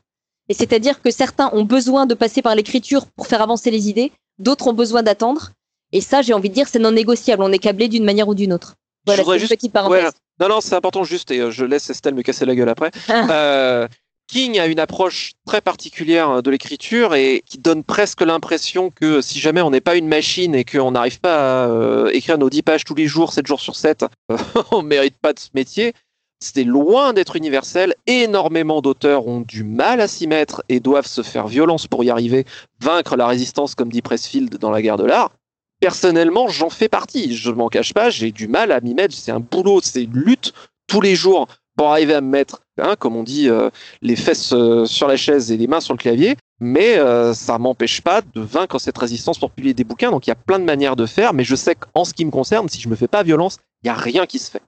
Et 0.50 0.56
c'est-à-dire 0.56 1.00
que 1.00 1.12
certains 1.12 1.52
ont 1.54 1.64
besoin 1.64 2.08
de 2.08 2.16
passer 2.16 2.42
par 2.42 2.56
l'écriture 2.56 3.06
pour 3.16 3.28
faire 3.28 3.40
avancer 3.40 3.70
les 3.70 3.88
idées, 3.88 4.12
d'autres 4.40 4.66
ont 4.66 4.74
besoin 4.74 5.04
d'attendre. 5.04 5.52
Et 5.92 6.02
ça, 6.02 6.24
j'ai 6.24 6.34
envie 6.34 6.50
de 6.50 6.56
dire, 6.56 6.68
c'est 6.68 6.80
non 6.80 6.90
négociable. 6.92 7.44
On 7.44 7.52
est 7.52 7.60
câblé 7.60 7.88
d'une 7.88 8.04
manière 8.04 8.28
ou 8.28 8.34
d'une 8.34 8.52
autre. 8.52 8.74
Voilà, 9.06 9.24
c'est 9.24 9.32
une 9.34 9.38
juste- 9.38 9.52
petite 9.54 9.72
parenthèse. 9.74 10.06
Ouais, 10.06 10.10
non, 10.40 10.50
non, 10.50 10.60
c'est 10.60 10.74
important 10.74 11.04
juste, 11.04 11.30
et 11.30 11.40
euh, 11.40 11.52
je 11.52 11.66
laisse 11.66 11.88
Estelle 11.88 12.16
me 12.16 12.24
casser 12.24 12.46
la 12.48 12.56
gueule 12.56 12.70
après. 12.70 12.90
Euh, 13.12 13.88
King 14.28 14.60
a 14.60 14.68
une 14.68 14.80
approche 14.80 15.34
très 15.46 15.62
particulière 15.62 16.42
de 16.42 16.50
l'écriture 16.50 17.14
et 17.14 17.44
qui 17.46 17.58
donne 17.58 17.84
presque 17.84 18.22
l'impression 18.22 18.90
que 18.90 19.22
si 19.22 19.40
jamais 19.40 19.62
on 19.62 19.70
n'est 19.70 19.82
pas 19.82 19.96
une 19.96 20.08
machine 20.08 20.56
et 20.56 20.64
qu'on 20.64 20.92
n'arrive 20.92 21.20
pas 21.20 21.64
à 21.64 21.68
euh, 21.68 22.10
écrire 22.14 22.38
nos 22.38 22.50
10 22.50 22.64
pages 22.64 22.84
tous 22.84 22.96
les 22.96 23.06
jours, 23.06 23.34
7 23.34 23.46
jours 23.46 23.60
sur 23.60 23.76
7, 23.76 24.06
on 24.72 24.82
mérite 24.82 25.18
pas 25.22 25.34
de 25.34 25.40
ce 25.40 25.50
métier. 25.54 25.94
C'est 26.40 26.64
loin 26.64 27.14
d'être 27.14 27.36
universel. 27.36 27.96
Énormément 28.06 28.82
d'auteurs 28.82 29.28
ont 29.28 29.42
du 29.42 29.64
mal 29.64 30.02
à 30.02 30.08
s'y 30.08 30.28
mettre 30.28 30.64
et 30.68 30.80
doivent 30.80 31.08
se 31.08 31.22
faire 31.22 31.48
violence 31.48 31.88
pour 31.88 32.04
y 32.04 32.10
arriver, 32.10 32.46
vaincre 32.82 33.16
la 33.16 33.28
résistance, 33.28 33.76
comme 33.76 33.90
dit 33.90 34.02
Pressfield 34.02 34.58
dans 34.58 34.72
La 34.72 34.82
guerre 34.82 34.98
de 34.98 35.06
l'art. 35.06 35.32
Personnellement, 35.80 36.48
j'en 36.50 36.70
fais 36.70 36.90
partie. 36.90 37.36
Je 37.36 37.50
ne 37.50 37.56
m'en 37.56 37.70
cache 37.70 37.94
pas, 37.94 38.10
j'ai 38.10 38.32
du 38.32 38.48
mal 38.48 38.72
à 38.72 38.82
m'y 38.82 38.94
mettre. 38.94 39.16
C'est 39.16 39.32
un 39.32 39.40
boulot, 39.40 39.80
c'est 39.82 40.04
une 40.04 40.18
lutte 40.18 40.54
tous 40.88 41.02
les 41.02 41.16
jours 41.16 41.48
pour 41.76 41.92
arriver 41.92 42.14
à 42.14 42.22
me 42.22 42.30
mettre, 42.30 42.62
hein, 42.78 42.96
comme 42.98 43.16
on 43.16 43.24
dit, 43.24 43.50
euh, 43.50 43.70
les 44.02 44.16
fesses 44.16 44.54
euh, 44.54 44.86
sur 44.86 45.08
la 45.08 45.18
chaise 45.18 45.52
et 45.52 45.58
les 45.58 45.68
mains 45.68 45.80
sur 45.80 45.94
le 45.94 46.00
clavier. 46.00 46.36
Mais 46.60 46.98
euh, 46.98 47.34
ça 47.34 47.58
m'empêche 47.58 48.02
pas 48.02 48.22
de 48.22 48.40
vaincre 48.40 48.80
cette 48.80 48.98
résistance 48.98 49.38
pour 49.38 49.52
publier 49.52 49.74
des 49.74 49.84
bouquins. 49.84 50.12
Donc 50.12 50.28
il 50.28 50.30
y 50.30 50.32
a 50.32 50.36
plein 50.36 50.60
de 50.60 50.64
manières 50.64 50.96
de 50.96 51.06
faire, 51.06 51.34
mais 51.34 51.44
je 51.44 51.56
sais 51.56 51.76
qu'en 51.76 52.06
ce 52.06 52.14
qui 52.14 52.24
me 52.26 52.32
concerne, 52.32 52.70
si 52.70 52.80
je 52.80 52.88
me 52.88 52.96
fais 52.96 53.08
pas 53.08 53.24
violence, 53.24 53.58
il 53.84 53.88
y 53.88 53.90
a 53.90 53.96
rien 53.96 54.26
qui 54.26 54.40
se 54.40 54.50
fait. 54.50 54.62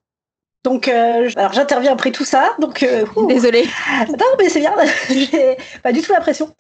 Donc, 0.66 0.88
euh, 0.88 1.30
alors 1.36 1.54
j'interviens 1.54 1.94
après 1.94 2.12
tout 2.12 2.25
ça. 2.25 2.56
Donc, 2.60 2.81
euh. 2.81 3.06
Désolée. 3.28 3.66
non, 4.10 4.25
mais 4.40 4.50
c'est 4.50 4.60
bien. 4.60 4.74
J'ai 5.10 5.57
pas 5.84 5.94
du 5.94 6.02
tout 6.02 6.12
la 6.12 6.19
pression. 6.19 6.52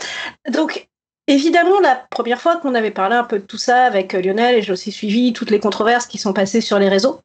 Donc, 0.51 0.87
évidemment, 1.27 1.79
la 1.79 2.05
première 2.11 2.39
fois 2.39 2.57
qu'on 2.57 2.75
avait 2.75 2.91
parlé 2.91 3.15
un 3.15 3.23
peu 3.23 3.39
de 3.39 3.45
tout 3.45 3.57
ça 3.57 3.83
avec 3.83 4.13
Lionel, 4.13 4.55
et 4.55 4.61
j'ai 4.61 4.71
aussi 4.71 4.91
suivi 4.91 5.33
toutes 5.33 5.49
les 5.49 5.59
controverses 5.59 6.05
qui 6.05 6.19
sont 6.19 6.33
passées 6.33 6.61
sur 6.61 6.77
les 6.77 6.87
réseaux. 6.87 7.19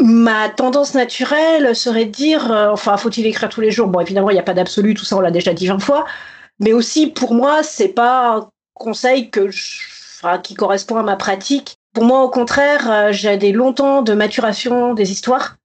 Ma 0.00 0.48
tendance 0.48 0.94
naturelle 0.94 1.76
serait 1.76 2.06
de 2.06 2.10
dire, 2.10 2.50
euh, 2.50 2.70
enfin, 2.70 2.96
faut-il 2.96 3.26
écrire 3.26 3.48
tous 3.48 3.60
les 3.60 3.70
jours? 3.70 3.88
Bon, 3.88 4.00
évidemment, 4.00 4.30
il 4.30 4.34
n'y 4.34 4.40
a 4.40 4.44
pas 4.44 4.54
d'absolu, 4.54 4.94
tout 4.94 5.04
ça, 5.04 5.16
on 5.16 5.20
l'a 5.20 5.30
déjà 5.30 5.52
dit 5.52 5.66
20 5.66 5.78
fois. 5.78 6.06
Mais 6.60 6.72
aussi, 6.72 7.08
pour 7.08 7.34
moi, 7.34 7.62
c'est 7.62 7.88
pas 7.88 8.36
un 8.36 8.48
conseil 8.74 9.30
que 9.30 9.50
je- 9.50 9.80
enfin, 10.18 10.38
qui 10.38 10.54
correspond 10.54 10.96
à 10.96 11.02
ma 11.02 11.16
pratique. 11.16 11.76
Pour 11.94 12.04
moi, 12.04 12.22
au 12.22 12.30
contraire, 12.30 12.90
euh, 12.90 13.12
j'ai 13.12 13.36
des 13.36 13.52
longs 13.52 13.74
temps 13.74 14.02
de 14.02 14.14
maturation 14.14 14.94
des 14.94 15.12
histoires 15.12 15.56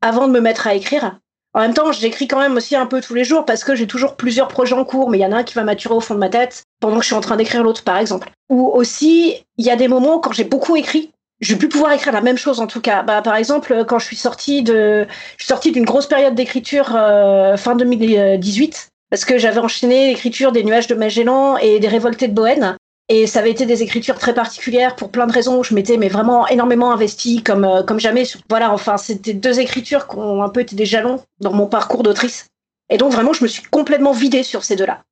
avant 0.00 0.26
de 0.28 0.32
me 0.32 0.40
mettre 0.40 0.66
à 0.66 0.74
écrire. 0.74 1.18
En 1.52 1.60
même 1.60 1.74
temps, 1.74 1.92
j'écris 1.92 2.26
quand 2.26 2.40
même 2.40 2.56
aussi 2.56 2.74
un 2.74 2.86
peu 2.86 3.00
tous 3.00 3.14
les 3.14 3.24
jours 3.24 3.44
parce 3.44 3.62
que 3.62 3.76
j'ai 3.76 3.86
toujours 3.86 4.16
plusieurs 4.16 4.48
projets 4.48 4.74
en 4.74 4.84
cours, 4.84 5.08
mais 5.08 5.18
il 5.18 5.20
y 5.20 5.26
en 5.26 5.30
a 5.32 5.36
un 5.36 5.44
qui 5.44 5.54
va 5.54 5.62
maturer 5.62 5.94
au 5.94 6.00
fond 6.00 6.14
de 6.14 6.18
ma 6.18 6.28
tête 6.28 6.64
pendant 6.80 6.96
que 6.96 7.02
je 7.02 7.06
suis 7.06 7.14
en 7.14 7.20
train 7.20 7.36
d'écrire 7.36 7.62
l'autre, 7.62 7.84
par 7.84 7.98
exemple. 7.98 8.30
Ou 8.48 8.66
aussi, 8.66 9.36
il 9.56 9.64
y 9.64 9.70
a 9.70 9.76
des 9.76 9.86
moments 9.86 10.18
quand 10.18 10.32
j'ai 10.32 10.44
beaucoup 10.44 10.74
écrit, 10.74 11.10
je 11.40 11.52
vais 11.52 11.58
plus 11.58 11.68
pouvoir 11.68 11.92
écrire 11.92 12.12
la 12.12 12.20
même 12.20 12.38
chose 12.38 12.60
en 12.60 12.66
tout 12.66 12.80
cas. 12.80 13.02
Bah, 13.02 13.22
par 13.22 13.36
exemple, 13.36 13.84
quand 13.86 13.98
je 13.98 14.06
suis 14.06 14.16
sortie 14.16 14.62
de, 14.62 15.06
je 15.36 15.44
suis 15.44 15.48
sortie 15.48 15.72
d'une 15.72 15.84
grosse 15.84 16.06
période 16.06 16.34
d'écriture 16.34 16.94
euh, 16.94 17.56
fin 17.56 17.74
2018 17.74 18.88
parce 19.10 19.24
que 19.24 19.38
j'avais 19.38 19.58
enchaîné 19.58 20.08
l'écriture 20.08 20.52
des 20.52 20.64
Nuages 20.64 20.86
de 20.86 20.94
Magellan 20.94 21.56
et 21.58 21.80
des 21.80 21.88
Révoltés 21.88 22.28
de 22.28 22.34
Bohème. 22.34 22.76
Et 23.10 23.26
ça 23.26 23.40
avait 23.40 23.50
été 23.50 23.66
des 23.66 23.82
écritures 23.82 24.18
très 24.18 24.32
particulières 24.32 24.96
pour 24.96 25.10
plein 25.10 25.26
de 25.26 25.32
raisons. 25.32 25.62
Je 25.62 25.74
m'étais 25.74 25.98
mais 25.98 26.08
vraiment 26.08 26.48
énormément 26.48 26.90
investie 26.90 27.42
comme 27.42 27.64
euh, 27.64 27.82
comme 27.82 28.00
jamais. 28.00 28.24
Voilà, 28.48 28.72
enfin 28.72 28.96
c'était 28.96 29.34
deux 29.34 29.60
écritures 29.60 30.08
qui 30.08 30.16
ont 30.16 30.42
un 30.42 30.48
peu 30.48 30.60
été 30.60 30.74
des 30.74 30.86
jalons 30.86 31.22
dans 31.40 31.52
mon 31.52 31.66
parcours 31.66 32.02
d'autrice. 32.02 32.46
Et 32.88 32.96
donc 32.96 33.12
vraiment, 33.12 33.32
je 33.32 33.42
me 33.42 33.48
suis 33.48 33.62
complètement 33.62 34.12
vidée 34.12 34.42
sur 34.42 34.64
ces 34.64 34.76
deux-là. 34.76 35.02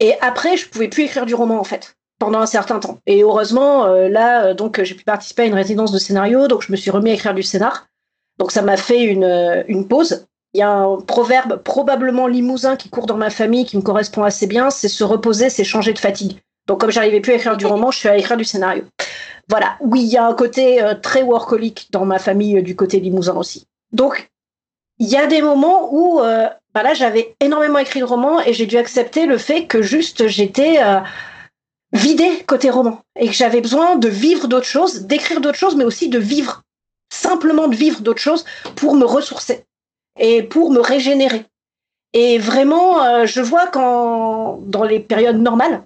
Et 0.00 0.14
après, 0.22 0.56
je 0.56 0.68
pouvais 0.68 0.88
plus 0.88 1.04
écrire 1.04 1.26
du 1.26 1.34
roman 1.34 1.60
en 1.60 1.64
fait 1.64 1.94
pendant 2.20 2.38
un 2.38 2.46
certain 2.46 2.78
temps. 2.78 2.98
Et 3.06 3.22
heureusement, 3.22 3.86
euh, 3.86 4.08
là, 4.08 4.44
euh, 4.44 4.54
donc 4.54 4.80
j'ai 4.84 4.94
pu 4.94 5.02
participer 5.02 5.42
à 5.42 5.46
une 5.46 5.54
résidence 5.54 5.90
de 5.90 5.98
scénario, 5.98 6.46
donc 6.46 6.62
je 6.62 6.70
me 6.70 6.76
suis 6.76 6.92
remis 6.92 7.10
à 7.10 7.14
écrire 7.14 7.34
du 7.34 7.42
scénar. 7.42 7.88
Donc 8.38 8.52
ça 8.52 8.62
m'a 8.62 8.76
fait 8.76 9.02
une 9.02 9.24
euh, 9.24 9.64
une 9.66 9.88
pause. 9.88 10.26
Il 10.54 10.60
y 10.60 10.62
a 10.62 10.70
un 10.70 11.00
proverbe 11.00 11.62
probablement 11.62 12.26
limousin 12.26 12.76
qui 12.76 12.90
court 12.90 13.06
dans 13.06 13.16
ma 13.16 13.30
famille 13.30 13.64
qui 13.64 13.76
me 13.76 13.82
correspond 13.82 14.22
assez 14.22 14.46
bien, 14.46 14.70
c'est 14.70 14.88
se 14.88 15.02
reposer, 15.02 15.48
c'est 15.50 15.64
changer 15.64 15.92
de 15.92 15.98
fatigue. 15.98 16.38
Donc 16.66 16.80
comme 16.80 16.90
j'arrivais 16.90 17.20
plus 17.20 17.32
à 17.32 17.36
écrire 17.36 17.56
du 17.56 17.66
roman, 17.66 17.90
je 17.90 17.98
suis 17.98 18.08
à 18.08 18.16
écrire 18.16 18.36
du 18.36 18.44
scénario. 18.44 18.84
Voilà, 19.48 19.76
oui, 19.80 20.02
il 20.02 20.08
y 20.08 20.16
a 20.16 20.24
un 20.24 20.34
côté 20.34 20.80
très 21.02 21.22
workaholic 21.22 21.88
dans 21.90 22.04
ma 22.04 22.18
famille 22.18 22.62
du 22.62 22.76
côté 22.76 23.00
limousin 23.00 23.36
aussi. 23.36 23.66
Donc 23.92 24.30
il 25.00 25.08
y 25.08 25.16
a 25.16 25.26
des 25.26 25.40
moments 25.40 25.88
où 25.92 26.20
euh, 26.20 26.46
bah 26.74 26.82
là 26.82 26.92
j'avais 26.92 27.34
énormément 27.40 27.78
écrit 27.78 28.00
de 28.00 28.04
romans 28.04 28.40
et 28.40 28.52
j'ai 28.52 28.66
dû 28.66 28.76
accepter 28.76 29.24
le 29.24 29.38
fait 29.38 29.64
que 29.64 29.80
juste 29.80 30.28
j'étais 30.28 30.78
euh, 30.82 31.00
vidée 31.92 32.44
côté 32.46 32.70
roman 32.70 33.02
et 33.18 33.26
que 33.26 33.32
j'avais 33.32 33.60
besoin 33.60 33.96
de 33.96 34.08
vivre 34.08 34.48
d'autres 34.48 34.66
choses, 34.66 35.02
d'écrire 35.02 35.40
d'autres 35.40 35.58
choses, 35.58 35.76
mais 35.76 35.84
aussi 35.84 36.08
de 36.08 36.18
vivre, 36.18 36.62
simplement 37.12 37.68
de 37.68 37.76
vivre 37.76 38.00
d'autres 38.00 38.20
choses 38.20 38.44
pour 38.76 38.94
me 38.94 39.04
ressourcer 39.04 39.64
et 40.18 40.42
pour 40.42 40.70
me 40.70 40.80
régénérer. 40.80 41.44
Et 42.12 42.38
vraiment, 42.38 43.02
euh, 43.04 43.26
je 43.26 43.40
vois 43.40 43.68
quand 43.68 44.58
dans 44.62 44.84
les 44.84 45.00
périodes 45.00 45.40
normales, 45.40 45.84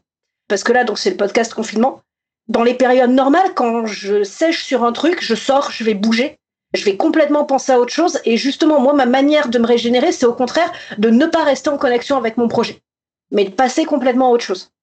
parce 0.48 0.64
que 0.64 0.72
là 0.72 0.84
donc 0.84 0.98
c'est 0.98 1.10
le 1.10 1.16
podcast 1.16 1.52
confinement, 1.52 2.00
dans 2.48 2.62
les 2.62 2.74
périodes 2.74 3.10
normales, 3.10 3.54
quand 3.54 3.86
je 3.86 4.22
sèche 4.22 4.64
sur 4.64 4.84
un 4.84 4.92
truc, 4.92 5.22
je 5.22 5.34
sors, 5.34 5.70
je 5.70 5.84
vais 5.84 5.94
bouger, 5.94 6.38
je 6.74 6.84
vais 6.84 6.96
complètement 6.96 7.44
penser 7.44 7.72
à 7.72 7.80
autre 7.80 7.92
chose. 7.92 8.20
Et 8.24 8.36
justement, 8.36 8.80
moi, 8.80 8.92
ma 8.92 9.06
manière 9.06 9.48
de 9.48 9.58
me 9.58 9.66
régénérer, 9.66 10.12
c'est 10.12 10.26
au 10.26 10.34
contraire 10.34 10.70
de 10.98 11.08
ne 11.08 11.26
pas 11.26 11.44
rester 11.44 11.70
en 11.70 11.78
connexion 11.78 12.16
avec 12.16 12.36
mon 12.36 12.48
projet, 12.48 12.82
mais 13.30 13.44
de 13.44 13.50
passer 13.50 13.84
complètement 13.84 14.28
à 14.28 14.30
autre 14.30 14.44
chose. 14.44 14.73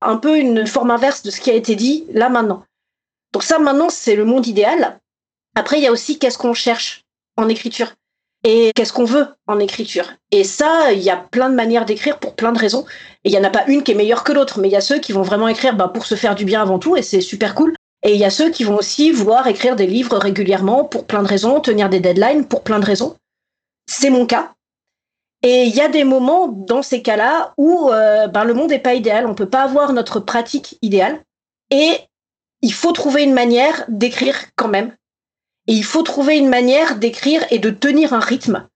Un 0.00 0.16
peu 0.16 0.38
une 0.38 0.66
forme 0.66 0.90
inverse 0.90 1.22
de 1.22 1.30
ce 1.30 1.40
qui 1.40 1.50
a 1.50 1.54
été 1.54 1.74
dit 1.74 2.04
là 2.10 2.28
maintenant. 2.28 2.64
Donc 3.32 3.42
ça, 3.42 3.58
maintenant, 3.58 3.90
c'est 3.90 4.16
le 4.16 4.24
monde 4.24 4.46
idéal. 4.46 4.98
Après, 5.54 5.78
il 5.78 5.82
y 5.82 5.86
a 5.86 5.92
aussi 5.92 6.18
qu'est-ce 6.18 6.38
qu'on 6.38 6.54
cherche 6.54 7.04
en 7.36 7.48
écriture 7.48 7.92
et 8.44 8.70
qu'est-ce 8.74 8.92
qu'on 8.92 9.04
veut 9.04 9.26
en 9.46 9.58
écriture. 9.58 10.12
Et 10.30 10.44
ça, 10.44 10.92
il 10.92 11.00
y 11.00 11.10
a 11.10 11.16
plein 11.16 11.50
de 11.50 11.54
manières 11.54 11.84
d'écrire 11.84 12.18
pour 12.18 12.34
plein 12.34 12.52
de 12.52 12.58
raisons. 12.58 12.84
Et 13.24 13.30
il 13.30 13.32
n'y 13.32 13.38
en 13.38 13.44
a 13.44 13.50
pas 13.50 13.64
une 13.66 13.82
qui 13.82 13.92
est 13.92 13.96
meilleure 13.96 14.24
que 14.24 14.32
l'autre, 14.32 14.60
mais 14.60 14.68
il 14.68 14.72
y 14.72 14.76
a 14.76 14.80
ceux 14.80 15.00
qui 15.00 15.12
vont 15.12 15.22
vraiment 15.22 15.48
écrire 15.48 15.74
bah, 15.74 15.88
pour 15.88 16.06
se 16.06 16.14
faire 16.14 16.34
du 16.34 16.44
bien 16.44 16.62
avant 16.62 16.78
tout, 16.78 16.96
et 16.96 17.02
c'est 17.02 17.20
super 17.20 17.54
cool. 17.54 17.74
Et 18.04 18.14
il 18.14 18.20
y 18.20 18.24
a 18.24 18.30
ceux 18.30 18.50
qui 18.50 18.62
vont 18.62 18.76
aussi 18.76 19.10
vouloir 19.10 19.48
écrire 19.48 19.74
des 19.74 19.86
livres 19.86 20.16
régulièrement 20.18 20.84
pour 20.84 21.04
plein 21.04 21.22
de 21.22 21.28
raisons, 21.28 21.60
tenir 21.60 21.88
des 21.88 21.98
deadlines 21.98 22.46
pour 22.46 22.62
plein 22.62 22.78
de 22.78 22.84
raisons. 22.84 23.16
C'est 23.90 24.10
mon 24.10 24.24
cas. 24.24 24.52
Et 25.42 25.64
il 25.64 25.74
y 25.74 25.80
a 25.80 25.88
des 25.88 26.04
moments 26.04 26.48
dans 26.48 26.82
ces 26.82 27.02
cas-là 27.02 27.54
où 27.56 27.90
euh, 27.90 28.26
ben, 28.26 28.44
le 28.44 28.54
monde 28.54 28.70
n'est 28.70 28.78
pas 28.78 28.94
idéal, 28.94 29.26
on 29.26 29.34
peut 29.34 29.48
pas 29.48 29.62
avoir 29.62 29.92
notre 29.92 30.18
pratique 30.20 30.78
idéale, 30.82 31.22
et 31.70 31.92
il 32.62 32.72
faut 32.72 32.92
trouver 32.92 33.22
une 33.22 33.34
manière 33.34 33.84
d'écrire 33.88 34.36
quand 34.56 34.68
même. 34.68 34.96
Et 35.68 35.74
il 35.74 35.84
faut 35.84 36.02
trouver 36.02 36.38
une 36.38 36.48
manière 36.48 36.96
d'écrire 36.96 37.44
et 37.50 37.58
de 37.58 37.70
tenir 37.70 38.14
un 38.14 38.20
rythme. 38.20 38.66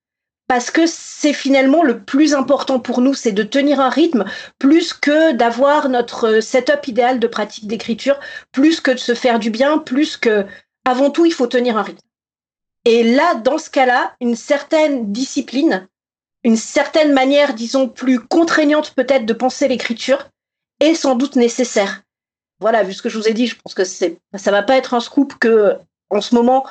Parce 0.47 0.71
que 0.71 0.85
c'est 0.85 1.33
finalement 1.33 1.83
le 1.83 2.03
plus 2.03 2.33
important 2.33 2.79
pour 2.79 3.01
nous, 3.01 3.13
c'est 3.13 3.31
de 3.31 3.43
tenir 3.43 3.79
un 3.79 3.89
rythme 3.89 4.25
plus 4.59 4.93
que 4.93 5.31
d'avoir 5.31 5.89
notre 5.89 6.41
setup 6.41 6.87
idéal 6.87 7.19
de 7.19 7.27
pratique 7.27 7.67
d'écriture, 7.67 8.19
plus 8.51 8.79
que 8.79 8.91
de 8.91 8.97
se 8.97 9.15
faire 9.15 9.39
du 9.39 9.49
bien, 9.49 9.79
plus 9.79 10.17
que, 10.17 10.45
avant 10.85 11.09
tout, 11.09 11.25
il 11.25 11.33
faut 11.33 11.47
tenir 11.47 11.77
un 11.77 11.81
rythme. 11.81 12.05
Et 12.85 13.03
là, 13.15 13.35
dans 13.35 13.57
ce 13.57 13.69
cas-là, 13.69 14.13
une 14.19 14.35
certaine 14.35 15.11
discipline, 15.11 15.87
une 16.43 16.57
certaine 16.57 17.13
manière, 17.13 17.53
disons, 17.53 17.87
plus 17.87 18.19
contraignante 18.19 18.93
peut-être 18.95 19.25
de 19.25 19.33
penser 19.33 19.67
l'écriture 19.67 20.29
est 20.79 20.95
sans 20.95 21.15
doute 21.15 21.35
nécessaire. 21.35 22.03
Voilà, 22.59 22.83
vu 22.83 22.93
ce 22.93 23.01
que 23.01 23.09
je 23.09 23.17
vous 23.17 23.27
ai 23.27 23.33
dit, 23.33 23.47
je 23.47 23.55
pense 23.61 23.73
que 23.73 23.83
c'est, 23.83 24.17
ça 24.35 24.51
va 24.51 24.63
pas 24.63 24.77
être 24.77 24.93
un 24.93 24.99
scoop 24.99 25.35
que, 25.39 25.77
en 26.09 26.21
ce 26.21 26.35
moment, 26.35 26.65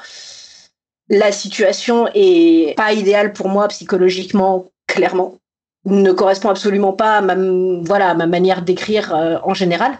la 1.08 1.32
situation 1.32 2.08
est 2.14 2.74
pas 2.76 2.92
idéale 2.92 3.32
pour 3.32 3.48
moi 3.48 3.68
psychologiquement, 3.68 4.70
clairement. 4.86 5.38
Ne 5.84 6.12
correspond 6.12 6.50
absolument 6.50 6.92
pas 6.92 7.18
à 7.18 7.20
ma, 7.20 7.34
voilà, 7.84 8.14
ma 8.14 8.26
manière 8.26 8.62
d'écrire 8.62 9.14
euh, 9.14 9.38
en 9.42 9.52
général. 9.52 9.98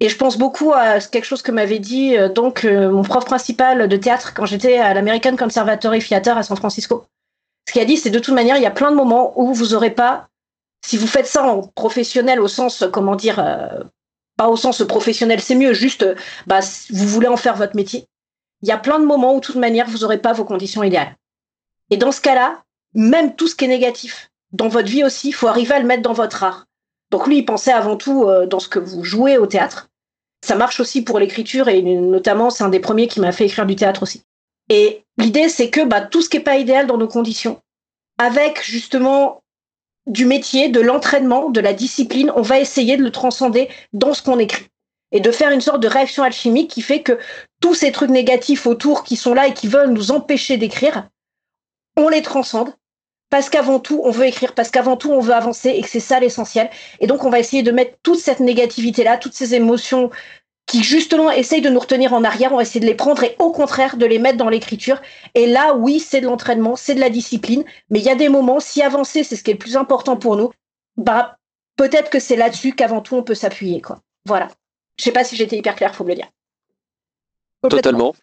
Et 0.00 0.08
je 0.08 0.16
pense 0.16 0.38
beaucoup 0.38 0.72
à 0.72 0.98
quelque 0.98 1.24
chose 1.24 1.42
que 1.42 1.52
m'avait 1.52 1.78
dit 1.78 2.16
euh, 2.16 2.28
donc 2.28 2.64
euh, 2.64 2.90
mon 2.90 3.02
prof 3.02 3.24
principal 3.24 3.86
de 3.86 3.96
théâtre 3.96 4.32
quand 4.34 4.46
j'étais 4.46 4.78
à 4.78 4.94
l'American 4.94 5.36
Conservatory 5.36 6.00
Theater 6.00 6.38
à 6.38 6.42
San 6.42 6.56
Francisco. 6.56 7.04
Ce 7.68 7.72
qu'il 7.72 7.82
a 7.82 7.84
dit, 7.84 7.96
c'est 7.96 8.10
de 8.10 8.18
toute 8.18 8.34
manière, 8.34 8.56
il 8.56 8.62
y 8.62 8.66
a 8.66 8.70
plein 8.70 8.90
de 8.90 8.96
moments 8.96 9.38
où 9.40 9.52
vous 9.52 9.74
aurez 9.74 9.90
pas, 9.90 10.28
si 10.84 10.96
vous 10.96 11.06
faites 11.06 11.26
ça 11.26 11.44
en 11.44 11.62
professionnel 11.62 12.40
au 12.40 12.48
sens, 12.48 12.84
comment 12.92 13.16
dire, 13.16 13.36
pas 14.36 14.48
au 14.48 14.56
sens 14.56 14.82
professionnel, 14.86 15.40
c'est 15.40 15.54
mieux, 15.54 15.72
juste, 15.72 16.06
bah, 16.46 16.60
vous 16.90 17.06
voulez 17.06 17.28
en 17.28 17.36
faire 17.36 17.56
votre 17.56 17.76
métier 17.76 18.08
il 18.62 18.68
y 18.68 18.72
a 18.72 18.78
plein 18.78 18.98
de 18.98 19.04
moments 19.04 19.34
où, 19.34 19.40
de 19.40 19.44
toute 19.44 19.56
manière, 19.56 19.88
vous 19.88 19.98
n'aurez 19.98 20.18
pas 20.18 20.32
vos 20.32 20.44
conditions 20.44 20.82
idéales. 20.82 21.16
Et 21.90 21.96
dans 21.96 22.12
ce 22.12 22.20
cas-là, 22.20 22.62
même 22.94 23.34
tout 23.34 23.48
ce 23.48 23.54
qui 23.54 23.64
est 23.64 23.68
négatif 23.68 24.30
dans 24.52 24.68
votre 24.68 24.88
vie 24.88 25.04
aussi, 25.04 25.28
il 25.28 25.32
faut 25.32 25.48
arriver 25.48 25.74
à 25.74 25.78
le 25.78 25.86
mettre 25.86 26.02
dans 26.02 26.12
votre 26.12 26.42
art. 26.42 26.66
Donc 27.10 27.26
lui, 27.26 27.38
il 27.38 27.44
pensait 27.44 27.72
avant 27.72 27.96
tout 27.96 28.24
euh, 28.24 28.46
dans 28.46 28.60
ce 28.60 28.68
que 28.68 28.78
vous 28.78 29.04
jouez 29.04 29.38
au 29.38 29.46
théâtre. 29.46 29.88
Ça 30.44 30.54
marche 30.54 30.80
aussi 30.80 31.02
pour 31.02 31.18
l'écriture 31.18 31.68
et 31.68 31.82
notamment, 31.82 32.50
c'est 32.50 32.64
un 32.64 32.68
des 32.68 32.80
premiers 32.80 33.08
qui 33.08 33.20
m'a 33.20 33.32
fait 33.32 33.46
écrire 33.46 33.66
du 33.66 33.76
théâtre 33.76 34.02
aussi. 34.02 34.22
Et 34.70 35.04
l'idée, 35.18 35.48
c'est 35.48 35.68
que 35.68 35.84
bah, 35.84 36.00
tout 36.00 36.22
ce 36.22 36.30
qui 36.30 36.38
n'est 36.38 36.44
pas 36.44 36.56
idéal 36.56 36.86
dans 36.86 36.96
nos 36.96 37.08
conditions, 37.08 37.60
avec 38.18 38.62
justement 38.62 39.42
du 40.06 40.24
métier, 40.24 40.68
de 40.68 40.80
l'entraînement, 40.80 41.50
de 41.50 41.60
la 41.60 41.74
discipline, 41.74 42.32
on 42.36 42.42
va 42.42 42.60
essayer 42.60 42.96
de 42.96 43.02
le 43.02 43.10
transcender 43.10 43.68
dans 43.92 44.14
ce 44.14 44.22
qu'on 44.22 44.38
écrit. 44.38 44.66
Et 45.12 45.20
de 45.20 45.32
faire 45.32 45.50
une 45.50 45.60
sorte 45.60 45.80
de 45.80 45.88
réaction 45.88 46.22
alchimique 46.22 46.70
qui 46.70 46.82
fait 46.82 47.02
que 47.02 47.18
tous 47.60 47.74
ces 47.74 47.90
trucs 47.90 48.10
négatifs 48.10 48.66
autour 48.66 49.02
qui 49.02 49.16
sont 49.16 49.34
là 49.34 49.48
et 49.48 49.54
qui 49.54 49.66
veulent 49.66 49.90
nous 49.90 50.12
empêcher 50.12 50.56
d'écrire, 50.56 51.08
on 51.96 52.08
les 52.08 52.22
transcende. 52.22 52.72
Parce 53.28 53.48
qu'avant 53.48 53.78
tout, 53.78 54.00
on 54.04 54.10
veut 54.10 54.26
écrire, 54.26 54.54
parce 54.54 54.70
qu'avant 54.70 54.96
tout, 54.96 55.12
on 55.12 55.20
veut 55.20 55.34
avancer. 55.34 55.70
Et 55.70 55.82
que 55.82 55.88
c'est 55.88 56.00
ça 56.00 56.18
l'essentiel. 56.18 56.68
Et 56.98 57.06
donc, 57.06 57.24
on 57.24 57.30
va 57.30 57.38
essayer 57.38 57.62
de 57.62 57.70
mettre 57.70 57.96
toute 58.02 58.18
cette 58.18 58.40
négativité-là, 58.40 59.18
toutes 59.18 59.34
ces 59.34 59.54
émotions 59.54 60.10
qui 60.70 60.84
justement 60.84 61.32
essayent 61.32 61.62
de 61.62 61.68
nous 61.68 61.80
retenir 61.80 62.12
en 62.12 62.22
arrière, 62.22 62.52
on 62.52 62.56
va 62.56 62.62
de 62.62 62.86
les 62.86 62.94
prendre 62.94 63.24
et 63.24 63.34
au 63.40 63.50
contraire 63.50 63.96
de 63.96 64.06
les 64.06 64.20
mettre 64.20 64.38
dans 64.38 64.48
l'écriture. 64.48 65.02
Et 65.34 65.48
là, 65.48 65.74
oui, 65.74 65.98
c'est 65.98 66.20
de 66.20 66.26
l'entraînement, 66.26 66.76
c'est 66.76 66.94
de 66.94 67.00
la 67.00 67.10
discipline, 67.10 67.64
mais 67.90 67.98
il 67.98 68.04
y 68.04 68.08
a 68.08 68.14
des 68.14 68.28
moments, 68.28 68.60
si 68.60 68.80
avancer, 68.80 69.24
c'est 69.24 69.34
ce 69.34 69.42
qui 69.42 69.50
est 69.50 69.54
le 69.54 69.58
plus 69.58 69.76
important 69.76 70.16
pour 70.16 70.36
nous, 70.36 70.52
bah, 70.96 71.38
peut-être 71.74 72.08
que 72.08 72.20
c'est 72.20 72.36
là-dessus 72.36 72.72
qu'avant 72.72 73.00
tout, 73.00 73.16
on 73.16 73.24
peut 73.24 73.34
s'appuyer, 73.34 73.80
quoi. 73.80 74.00
Voilà. 74.26 74.46
Je 74.96 75.02
sais 75.02 75.10
pas 75.10 75.24
si 75.24 75.34
j'étais 75.34 75.58
hyper 75.58 75.74
clair, 75.74 75.92
faut 75.92 76.04
me 76.04 76.10
le 76.10 76.14
dire. 76.14 76.28
Totalement. 77.68 78.14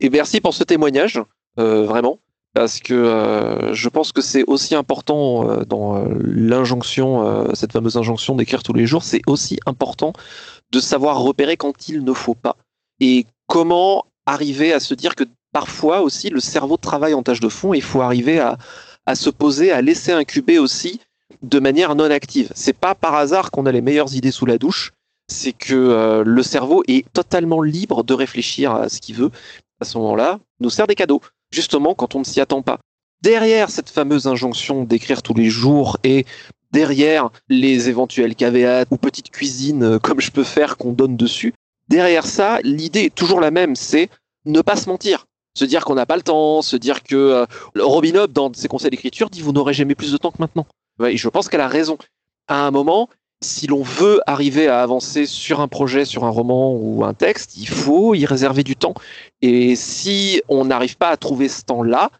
Et 0.00 0.10
merci 0.10 0.40
pour 0.40 0.52
ce 0.52 0.64
témoignage, 0.64 1.22
euh, 1.60 1.84
vraiment, 1.84 2.18
parce 2.54 2.80
que 2.80 2.92
euh, 2.92 3.72
je 3.72 3.88
pense 3.88 4.10
que 4.10 4.20
c'est 4.20 4.42
aussi 4.48 4.74
important 4.74 5.48
euh, 5.48 5.64
dans 5.64 6.04
l'injonction, 6.24 7.54
cette 7.54 7.70
fameuse 7.70 7.96
injonction 7.96 8.34
d'écrire 8.34 8.64
tous 8.64 8.72
les 8.72 8.86
jours, 8.86 9.04
c'est 9.04 9.22
aussi 9.28 9.60
important 9.64 10.12
de 10.74 10.80
savoir 10.80 11.20
repérer 11.20 11.56
quand 11.56 11.88
il 11.88 12.04
ne 12.04 12.12
faut 12.12 12.34
pas. 12.34 12.56
Et 13.00 13.26
comment 13.46 14.06
arriver 14.26 14.72
à 14.72 14.80
se 14.80 14.94
dire 14.94 15.14
que 15.14 15.24
parfois 15.52 16.00
aussi 16.02 16.30
le 16.30 16.40
cerveau 16.40 16.76
travaille 16.76 17.14
en 17.14 17.22
tâche 17.22 17.40
de 17.40 17.48
fond 17.48 17.74
et 17.74 17.78
il 17.78 17.82
faut 17.82 18.02
arriver 18.02 18.40
à, 18.40 18.58
à 19.06 19.14
se 19.14 19.30
poser, 19.30 19.70
à 19.72 19.80
laisser 19.82 20.12
incuber 20.12 20.58
aussi 20.58 21.00
de 21.42 21.58
manière 21.58 21.94
non 21.94 22.10
active. 22.10 22.50
C'est 22.54 22.76
pas 22.76 22.94
par 22.94 23.14
hasard 23.14 23.50
qu'on 23.50 23.66
a 23.66 23.72
les 23.72 23.80
meilleures 23.80 24.14
idées 24.14 24.30
sous 24.30 24.46
la 24.46 24.58
douche 24.58 24.92
c'est 25.28 25.52
que 25.52 25.74
euh, 25.74 26.22
le 26.24 26.42
cerveau 26.42 26.82
est 26.86 27.10
totalement 27.12 27.62
libre 27.62 28.04
de 28.04 28.14
réfléchir 28.14 28.72
à 28.72 28.88
ce 28.88 29.00
qu'il 29.00 29.16
veut. 29.16 29.30
À 29.80 29.84
ce 29.84 29.98
moment-là, 29.98 30.38
nous 30.60 30.70
sert 30.70 30.86
des 30.86 30.94
cadeaux, 30.94 31.20
justement 31.50 31.94
quand 31.94 32.14
on 32.14 32.20
ne 32.20 32.24
s'y 32.24 32.40
attend 32.40 32.62
pas. 32.62 32.78
Derrière 33.22 33.70
cette 33.70 33.88
fameuse 33.88 34.26
injonction 34.26 34.84
d'écrire 34.84 35.22
tous 35.22 35.34
les 35.34 35.48
jours 35.48 35.98
et 36.04 36.26
derrière 36.74 37.30
les 37.48 37.88
éventuels 37.88 38.34
caveats 38.34 38.84
ou 38.90 38.96
petites 38.96 39.30
cuisines 39.30 39.84
euh, 39.84 39.98
comme 39.98 40.20
je 40.20 40.32
peux 40.32 40.44
faire 40.44 40.76
qu'on 40.76 40.92
donne 40.92 41.16
dessus, 41.16 41.54
derrière 41.88 42.26
ça, 42.26 42.58
l'idée 42.62 43.04
est 43.04 43.14
toujours 43.14 43.40
la 43.40 43.52
même, 43.52 43.76
c'est 43.76 44.10
ne 44.44 44.60
pas 44.60 44.76
se 44.76 44.88
mentir. 44.90 45.26
Se 45.56 45.64
dire 45.64 45.84
qu'on 45.84 45.94
n'a 45.94 46.04
pas 46.04 46.16
le 46.16 46.22
temps, 46.22 46.62
se 46.62 46.76
dire 46.76 47.04
que 47.04 47.14
euh, 47.14 47.46
Robin 47.78 48.16
Hood, 48.16 48.32
dans 48.32 48.52
ses 48.52 48.66
conseils 48.66 48.90
d'écriture, 48.90 49.30
dit 49.30 49.40
vous 49.40 49.52
n'aurez 49.52 49.72
jamais 49.72 49.94
plus 49.94 50.10
de 50.10 50.16
temps 50.16 50.32
que 50.32 50.40
maintenant. 50.40 50.66
Et 51.06 51.16
je 51.16 51.28
pense 51.28 51.48
qu'elle 51.48 51.60
a 51.60 51.68
raison. 51.68 51.96
À 52.48 52.66
un 52.66 52.72
moment, 52.72 53.08
si 53.40 53.68
l'on 53.68 53.82
veut 53.82 54.20
arriver 54.26 54.66
à 54.66 54.82
avancer 54.82 55.26
sur 55.26 55.60
un 55.60 55.68
projet, 55.68 56.04
sur 56.04 56.24
un 56.24 56.30
roman 56.30 56.72
ou 56.74 57.04
un 57.04 57.14
texte, 57.14 57.56
il 57.56 57.68
faut 57.68 58.14
y 58.14 58.26
réserver 58.26 58.64
du 58.64 58.74
temps. 58.74 58.94
Et 59.42 59.76
si 59.76 60.42
on 60.48 60.64
n'arrive 60.64 60.96
pas 60.96 61.10
à 61.10 61.16
trouver 61.16 61.48
ce 61.48 61.62
temps-là, 61.62 62.10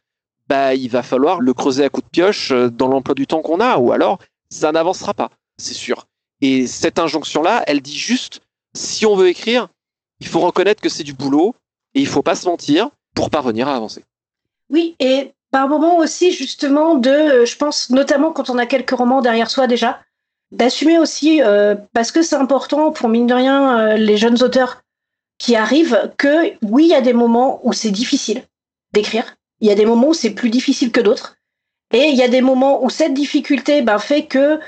bah, 0.48 0.74
il 0.74 0.88
va 0.88 1.02
falloir 1.02 1.40
le 1.40 1.54
creuser 1.54 1.84
à 1.84 1.88
coups 1.88 2.06
de 2.06 2.10
pioche 2.10 2.52
euh, 2.52 2.68
dans 2.68 2.86
l'emploi 2.86 3.14
du 3.16 3.26
temps 3.26 3.40
qu'on 3.40 3.60
a, 3.60 3.78
ou 3.78 3.92
alors 3.92 4.18
ça 4.54 4.72
n'avancera 4.72 5.14
pas, 5.14 5.30
c'est 5.58 5.74
sûr. 5.74 6.06
Et 6.40 6.66
cette 6.66 6.98
injonction-là, 6.98 7.64
elle 7.66 7.80
dit 7.80 7.98
juste, 7.98 8.40
si 8.74 9.06
on 9.06 9.16
veut 9.16 9.28
écrire, 9.28 9.68
il 10.20 10.26
faut 10.26 10.40
reconnaître 10.40 10.82
que 10.82 10.88
c'est 10.88 11.04
du 11.04 11.12
boulot 11.12 11.54
et 11.94 12.00
il 12.00 12.06
faut 12.06 12.22
pas 12.22 12.34
se 12.34 12.46
mentir 12.46 12.90
pour 13.14 13.30
parvenir 13.30 13.68
à 13.68 13.76
avancer. 13.76 14.04
Oui, 14.70 14.96
et 14.98 15.32
par 15.50 15.68
moment 15.68 15.98
aussi, 15.98 16.32
justement, 16.32 16.94
de, 16.94 17.10
euh, 17.10 17.46
je 17.46 17.56
pense 17.56 17.90
notamment 17.90 18.32
quand 18.32 18.50
on 18.50 18.58
a 18.58 18.66
quelques 18.66 18.90
romans 18.90 19.20
derrière 19.20 19.50
soi 19.50 19.66
déjà, 19.66 20.00
d'assumer 20.50 20.98
aussi, 20.98 21.42
euh, 21.42 21.74
parce 21.92 22.12
que 22.12 22.22
c'est 22.22 22.36
important 22.36 22.92
pour 22.92 23.08
mine 23.08 23.26
de 23.26 23.34
rien 23.34 23.78
euh, 23.78 23.96
les 23.96 24.16
jeunes 24.16 24.42
auteurs 24.42 24.82
qui 25.38 25.56
arrivent, 25.56 26.12
que 26.16 26.54
oui, 26.62 26.84
il 26.84 26.90
y 26.90 26.94
a 26.94 27.00
des 27.00 27.12
moments 27.12 27.60
où 27.64 27.72
c'est 27.72 27.90
difficile 27.90 28.44
d'écrire, 28.92 29.36
il 29.60 29.68
y 29.68 29.72
a 29.72 29.74
des 29.74 29.86
moments 29.86 30.08
où 30.08 30.14
c'est 30.14 30.30
plus 30.30 30.50
difficile 30.50 30.92
que 30.92 31.00
d'autres, 31.00 31.33
et 31.94 32.08
il 32.08 32.16
y 32.16 32.22
a 32.22 32.28
des 32.28 32.42
moments 32.42 32.84
où 32.84 32.90
cette 32.90 33.14
difficulté 33.14 33.80
ben, 33.80 33.98
fait 33.98 34.26
que 34.26 34.60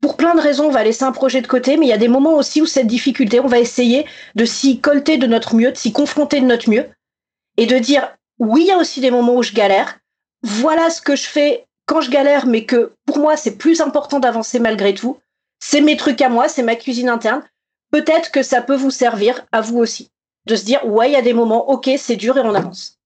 pour 0.00 0.16
plein 0.16 0.34
de 0.34 0.40
raisons, 0.40 0.66
on 0.66 0.70
va 0.70 0.84
laisser 0.84 1.04
un 1.04 1.12
projet 1.12 1.40
de 1.40 1.46
côté, 1.46 1.76
mais 1.76 1.86
il 1.86 1.88
y 1.88 1.94
a 1.94 1.98
des 1.98 2.08
moments 2.08 2.34
aussi 2.34 2.60
où 2.60 2.66
cette 2.66 2.86
difficulté, 2.86 3.40
on 3.40 3.46
va 3.46 3.58
essayer 3.58 4.06
de 4.34 4.44
s'y 4.44 4.80
colter 4.80 5.16
de 5.16 5.26
notre 5.26 5.56
mieux, 5.56 5.72
de 5.72 5.76
s'y 5.76 5.92
confronter 5.92 6.40
de 6.40 6.46
notre 6.46 6.70
mieux, 6.70 6.86
et 7.56 7.66
de 7.66 7.78
dire, 7.78 8.14
oui, 8.38 8.62
il 8.62 8.68
y 8.68 8.72
a 8.72 8.76
aussi 8.76 9.00
des 9.00 9.10
moments 9.10 9.34
où 9.34 9.42
je 9.42 9.54
galère, 9.54 9.98
voilà 10.42 10.90
ce 10.90 11.00
que 11.00 11.16
je 11.16 11.26
fais 11.26 11.66
quand 11.86 12.02
je 12.02 12.10
galère, 12.10 12.46
mais 12.46 12.64
que 12.64 12.92
pour 13.06 13.18
moi, 13.18 13.36
c'est 13.36 13.56
plus 13.56 13.80
important 13.80 14.20
d'avancer 14.20 14.58
malgré 14.58 14.94
tout 14.94 15.18
c'est 15.66 15.80
mes 15.80 15.96
trucs 15.96 16.20
à 16.20 16.28
moi, 16.28 16.48
c'est 16.48 16.62
ma 16.62 16.76
cuisine 16.76 17.08
interne. 17.08 17.42
Peut-être 17.90 18.30
que 18.30 18.42
ça 18.42 18.60
peut 18.60 18.76
vous 18.76 18.90
servir 18.90 19.46
à 19.50 19.62
vous 19.62 19.78
aussi. 19.78 20.10
De 20.46 20.56
se 20.56 20.64
dire, 20.64 20.84
ouais, 20.86 21.08
il 21.08 21.14
y 21.14 21.16
a 21.16 21.22
des 21.22 21.32
moments, 21.32 21.70
ok, 21.70 21.88
c'est 21.96 22.16
dur 22.16 22.36
et 22.36 22.42
on 22.42 22.54
avance. 22.54 22.98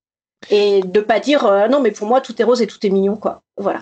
Et 0.49 0.81
de 0.81 0.99
pas 0.99 1.21
dire, 1.21 1.45
euh, 1.45 1.69
non, 1.69 1.79
mais 1.79 1.91
pour 1.91 2.07
moi, 2.07 2.19
tout 2.19 2.39
est 2.41 2.43
rose 2.43 2.61
et 2.61 2.67
tout 2.67 2.85
est 2.85 2.89
mignon, 2.89 3.15
quoi. 3.15 3.43
Voilà. 3.59 3.81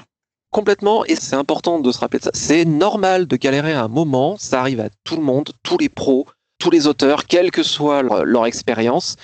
Complètement, 0.51 1.05
et 1.05 1.15
c'est 1.15 1.35
important 1.35 1.79
de 1.79 1.91
se 1.91 1.99
rappeler 1.99 2.19
de 2.19 2.23
ça. 2.23 2.31
C'est 2.33 2.65
normal 2.65 3.27
de 3.27 3.35
galérer 3.35 3.73
à 3.73 3.83
un 3.83 3.87
moment, 3.87 4.35
ça 4.39 4.59
arrive 4.59 4.79
à 4.79 4.89
tout 5.03 5.15
le 5.15 5.21
monde, 5.21 5.51
tous 5.61 5.77
les 5.77 5.89
pros, 5.89 6.25
tous 6.57 6.71
les 6.71 6.87
auteurs, 6.87 7.25
quelle 7.25 7.51
que 7.51 7.63
soit 7.63 8.01
leur 8.01 8.45
expérience. 8.45 9.17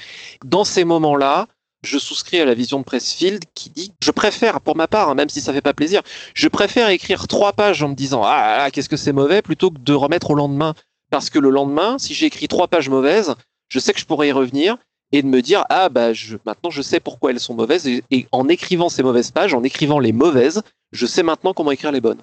Dans 0.45 0.63
ces 0.63 0.83
moments-là, 0.83 1.48
je 1.83 1.98
souscris 1.98 2.39
à 2.39 2.45
la 2.45 2.53
vision 2.53 2.79
de 2.79 2.83
Pressfield 2.83 3.43
qui 3.55 3.69
dit 3.69 3.93
je 4.03 4.12
préfère, 4.12 4.62
pour 4.62 4.75
ma 4.75 4.88
part, 4.88 5.10
hein, 5.10 5.15
même 5.15 5.29
si 5.29 5.41
ça 5.41 5.53
fait 5.53 5.62
pas 5.62 5.74
plaisir, 5.74 6.01
je 6.36 6.48
préfère 6.48 6.89
écrire 6.89 7.27
trois 7.27 7.53
pages 7.53 7.81
en 7.81 7.89
me 7.89 7.95
disant 7.95 8.22
ah, 8.24 8.63
ah 8.63 8.72
qu'est-ce 8.72 8.89
que 8.89 8.98
c'est 8.98 9.13
mauvais 9.13 9.41
plutôt 9.41 9.72
que 9.72 9.79
de 9.79 9.93
remettre 9.93 10.31
au 10.31 10.36
lendemain. 10.36 10.75
Parce 11.10 11.29
que 11.29 11.39
le 11.39 11.50
lendemain, 11.50 11.98
si 12.00 12.13
j'ai 12.13 12.27
écrit 12.27 12.48
trois 12.48 12.67
pages 12.67 12.89
mauvaises, 12.89 13.36
je 13.69 13.79
sais 13.79 13.93
que 13.93 14.00
je 14.00 14.05
pourrais 14.05 14.27
y 14.27 14.31
revenir 14.31 14.77
et 15.13 15.22
de 15.22 15.27
me 15.27 15.41
dire 15.41 15.63
ah 15.70 15.88
bah 15.88 16.10
maintenant 16.46 16.72
je 16.72 16.82
sais 16.82 17.00
pourquoi 17.00 17.32
elles 17.32 17.39
sont 17.39 17.53
mauvaises 17.53 17.88
et, 17.88 18.27
en 18.34 18.50
écrivant 18.50 18.89
ces 18.89 19.03
mauvaises 19.03 19.32
pages, 19.32 19.53
en 19.53 19.63
écrivant 19.63 20.00
les 20.00 20.12
mauvaises, 20.12 20.62
je 20.91 21.05
sais 21.05 21.24
maintenant 21.24 21.53
comment 21.53 21.72
écrire 21.72 21.93
les 21.93 22.01
bonnes. 22.01 22.20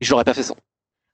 Et 0.00 0.04
je 0.04 0.10
n'aurais 0.10 0.24
pas 0.24 0.34
fait 0.34 0.42
ça. 0.42 0.54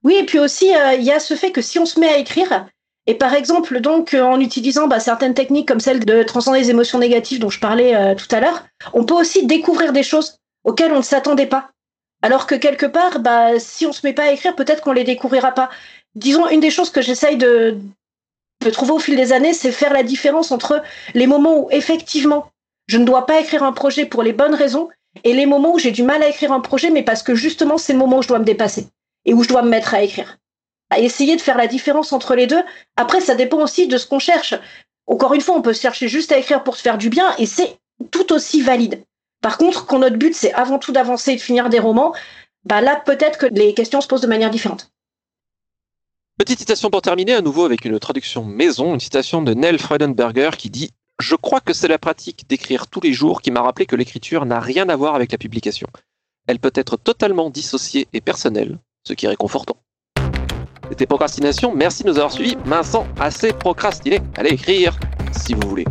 Oui, 0.03 0.15
et 0.15 0.25
puis 0.25 0.39
aussi 0.39 0.75
euh, 0.75 0.95
il 0.95 1.05
y 1.05 1.13
a 1.13 1.21
ce 1.21 1.35
fait 1.35 1.53
que 1.53 1.61
si 1.61 1.79
on 1.79 1.87
se 1.87 2.01
met 2.01 2.09
à 2.09 2.17
écrire, 2.17 2.67
et 3.07 3.15
par 3.15 3.35
exemple, 3.35 3.81
donc, 3.81 4.15
euh, 4.15 4.23
en 4.23 4.41
utilisant 4.41 4.87
bah, 4.87 5.01
certaines 5.01 5.35
techniques 5.35 5.69
comme 5.69 5.81
celle 5.81 6.05
de 6.05 6.23
transcender 6.23 6.61
les 6.61 6.71
émotions 6.71 6.99
négatives 6.99 7.39
dont 7.39 7.51
je 7.51 7.61
parlais 7.61 7.95
euh, 7.95 8.15
tout 8.15 8.35
à 8.35 8.41
l'heure, 8.41 8.65
on 8.93 9.05
peut 9.05 9.15
aussi 9.15 9.47
découvrir 9.47 9.93
des 9.93 10.03
choses 10.03 10.39
auxquelles 10.65 10.93
on 10.93 10.99
ne 10.99 11.03
s'attendait 11.03 11.47
pas. 11.47 11.71
Alors 12.23 12.47
que 12.47 12.55
quelque 12.55 12.87
part, 12.87 13.21
bah, 13.21 13.59
si 13.59 13.87
on 13.87 13.93
se 13.93 14.07
met 14.07 14.13
pas 14.13 14.25
à 14.25 14.33
écrire, 14.33 14.55
peut-être 14.55 14.83
qu'on 14.83 14.93
les 14.93 15.05
découvrira 15.05 15.53
pas. 15.53 15.71
Disons, 16.15 16.49
une 16.49 16.61
des 16.61 16.71
choses 16.71 16.91
que 16.91 17.01
j'essaye 17.03 17.37
de, 17.37 17.79
de 18.61 18.71
trouver 18.71 18.93
au 18.93 18.99
fil 18.99 19.17
des 19.17 19.33
années, 19.33 19.55
c'est 19.55 19.73
faire 19.73 19.93
la 19.93 20.03
différence 20.03 20.53
entre 20.53 20.83
les 21.15 21.27
moments 21.27 21.59
où 21.61 21.69
effectivement 21.71 22.51
je 22.89 22.99
ne 22.99 23.05
dois 23.05 23.27
pas 23.27 23.41
écrire 23.41 23.63
un 23.63 23.73
projet 23.73 24.05
pour 24.05 24.23
les 24.23 24.33
bonnes 24.33 24.55
raisons 24.55 24.89
et 25.25 25.33
les 25.33 25.47
moments 25.47 25.75
où 25.75 25.79
j'ai 25.79 25.93
du 25.93 26.03
mal 26.03 26.23
à 26.23 26.29
écrire 26.29 26.53
un 26.53 26.61
projet, 26.61 26.91
mais 26.91 27.03
parce 27.03 27.23
que 27.23 27.35
justement 27.35 27.79
c'est 27.79 27.93
le 27.93 27.99
moment 27.99 28.19
où 28.19 28.23
je 28.23 28.29
dois 28.29 28.39
me 28.39 28.45
dépasser 28.45 28.89
et 29.25 29.35
où 29.35 29.43
je 29.43 29.49
dois 29.49 29.63
me 29.63 29.69
mettre 29.69 29.95
à 29.95 30.03
écrire. 30.03 30.39
À 30.91 30.99
essayer 30.99 31.37
de 31.37 31.41
faire 31.41 31.57
la 31.57 31.69
différence 31.69 32.13
entre 32.13 32.35
les 32.35 32.47
deux. 32.47 32.63
Après, 32.97 33.21
ça 33.21 33.37
dépend 33.37 33.63
aussi 33.63 33.87
de 33.87 33.97
ce 33.97 34.07
qu'on 34.07 34.19
cherche. 34.19 34.55
Encore 35.07 35.35
une 35.35 35.41
fois, 35.41 35.55
on 35.55 35.63
peut 35.63 35.73
chercher 35.73 36.09
juste 36.09 36.33
à 36.33 36.39
écrire 36.39 36.65
pour 36.65 36.77
se 36.77 36.83
faire 36.83 36.99
du 36.99 37.11
bien 37.11 37.35
et 37.39 37.47
c'est 37.47 37.77
tout 38.11 38.33
aussi 38.33 38.61
valide. 38.61 39.05
Par 39.41 39.57
contre, 39.57 39.87
quand 39.87 39.99
notre 39.99 40.17
but 40.17 40.35
c'est 40.35 40.53
avant 40.53 40.79
tout 40.79 40.93
d'avancer 40.93 41.33
et 41.33 41.37
de 41.37 41.41
finir 41.41 41.69
des 41.69 41.79
romans, 41.79 42.13
bah 42.65 42.81
là 42.81 43.01
peut-être 43.05 43.39
que 43.39 43.47
les 43.47 43.73
questions 43.75 44.01
se 44.01 44.09
posent 44.09 44.21
de 44.21 44.27
manière 44.27 44.51
différente. 44.51 44.91
Petite 46.51 46.63
citation 46.63 46.91
pour 46.91 47.01
terminer, 47.01 47.35
à 47.35 47.43
nouveau 47.43 47.65
avec 47.65 47.85
une 47.85 48.01
traduction 48.01 48.45
maison, 48.45 48.95
une 48.95 48.99
citation 48.99 49.41
de 49.41 49.55
Nell 49.55 49.79
Freudenberger 49.79 50.51
qui 50.59 50.69
dit 50.69 50.91
Je 51.21 51.37
crois 51.37 51.61
que 51.61 51.73
c'est 51.73 51.87
la 51.87 51.97
pratique 51.97 52.45
d'écrire 52.49 52.89
tous 52.89 53.01
les 53.01 53.13
jours 53.13 53.41
qui 53.41 53.53
m'a 53.53 53.63
rappelé 53.63 53.87
que 53.87 53.95
l'écriture 53.95 54.45
n'a 54.47 54.59
rien 54.59 54.89
à 54.89 54.97
voir 54.97 55.15
avec 55.15 55.31
la 55.31 55.39
publication. 55.39 55.87
Elle 56.49 56.59
peut 56.59 56.73
être 56.75 56.97
totalement 56.97 57.51
dissociée 57.51 58.09
et 58.13 58.21
personnelle, 58.21 58.81
ce 59.07 59.13
qui 59.13 59.27
est 59.27 59.29
réconfortant. 59.29 59.77
C'était 60.89 61.07
Procrastination, 61.07 61.73
merci 61.73 62.03
de 62.03 62.09
nous 62.09 62.17
avoir 62.17 62.33
suivis. 62.33 62.57
Vincent, 62.65 63.07
assez 63.21 63.53
procrastiné. 63.53 64.19
Allez 64.37 64.51
écrire, 64.51 64.99
si 65.31 65.55
vous 65.55 65.69
voulez. 65.69 65.85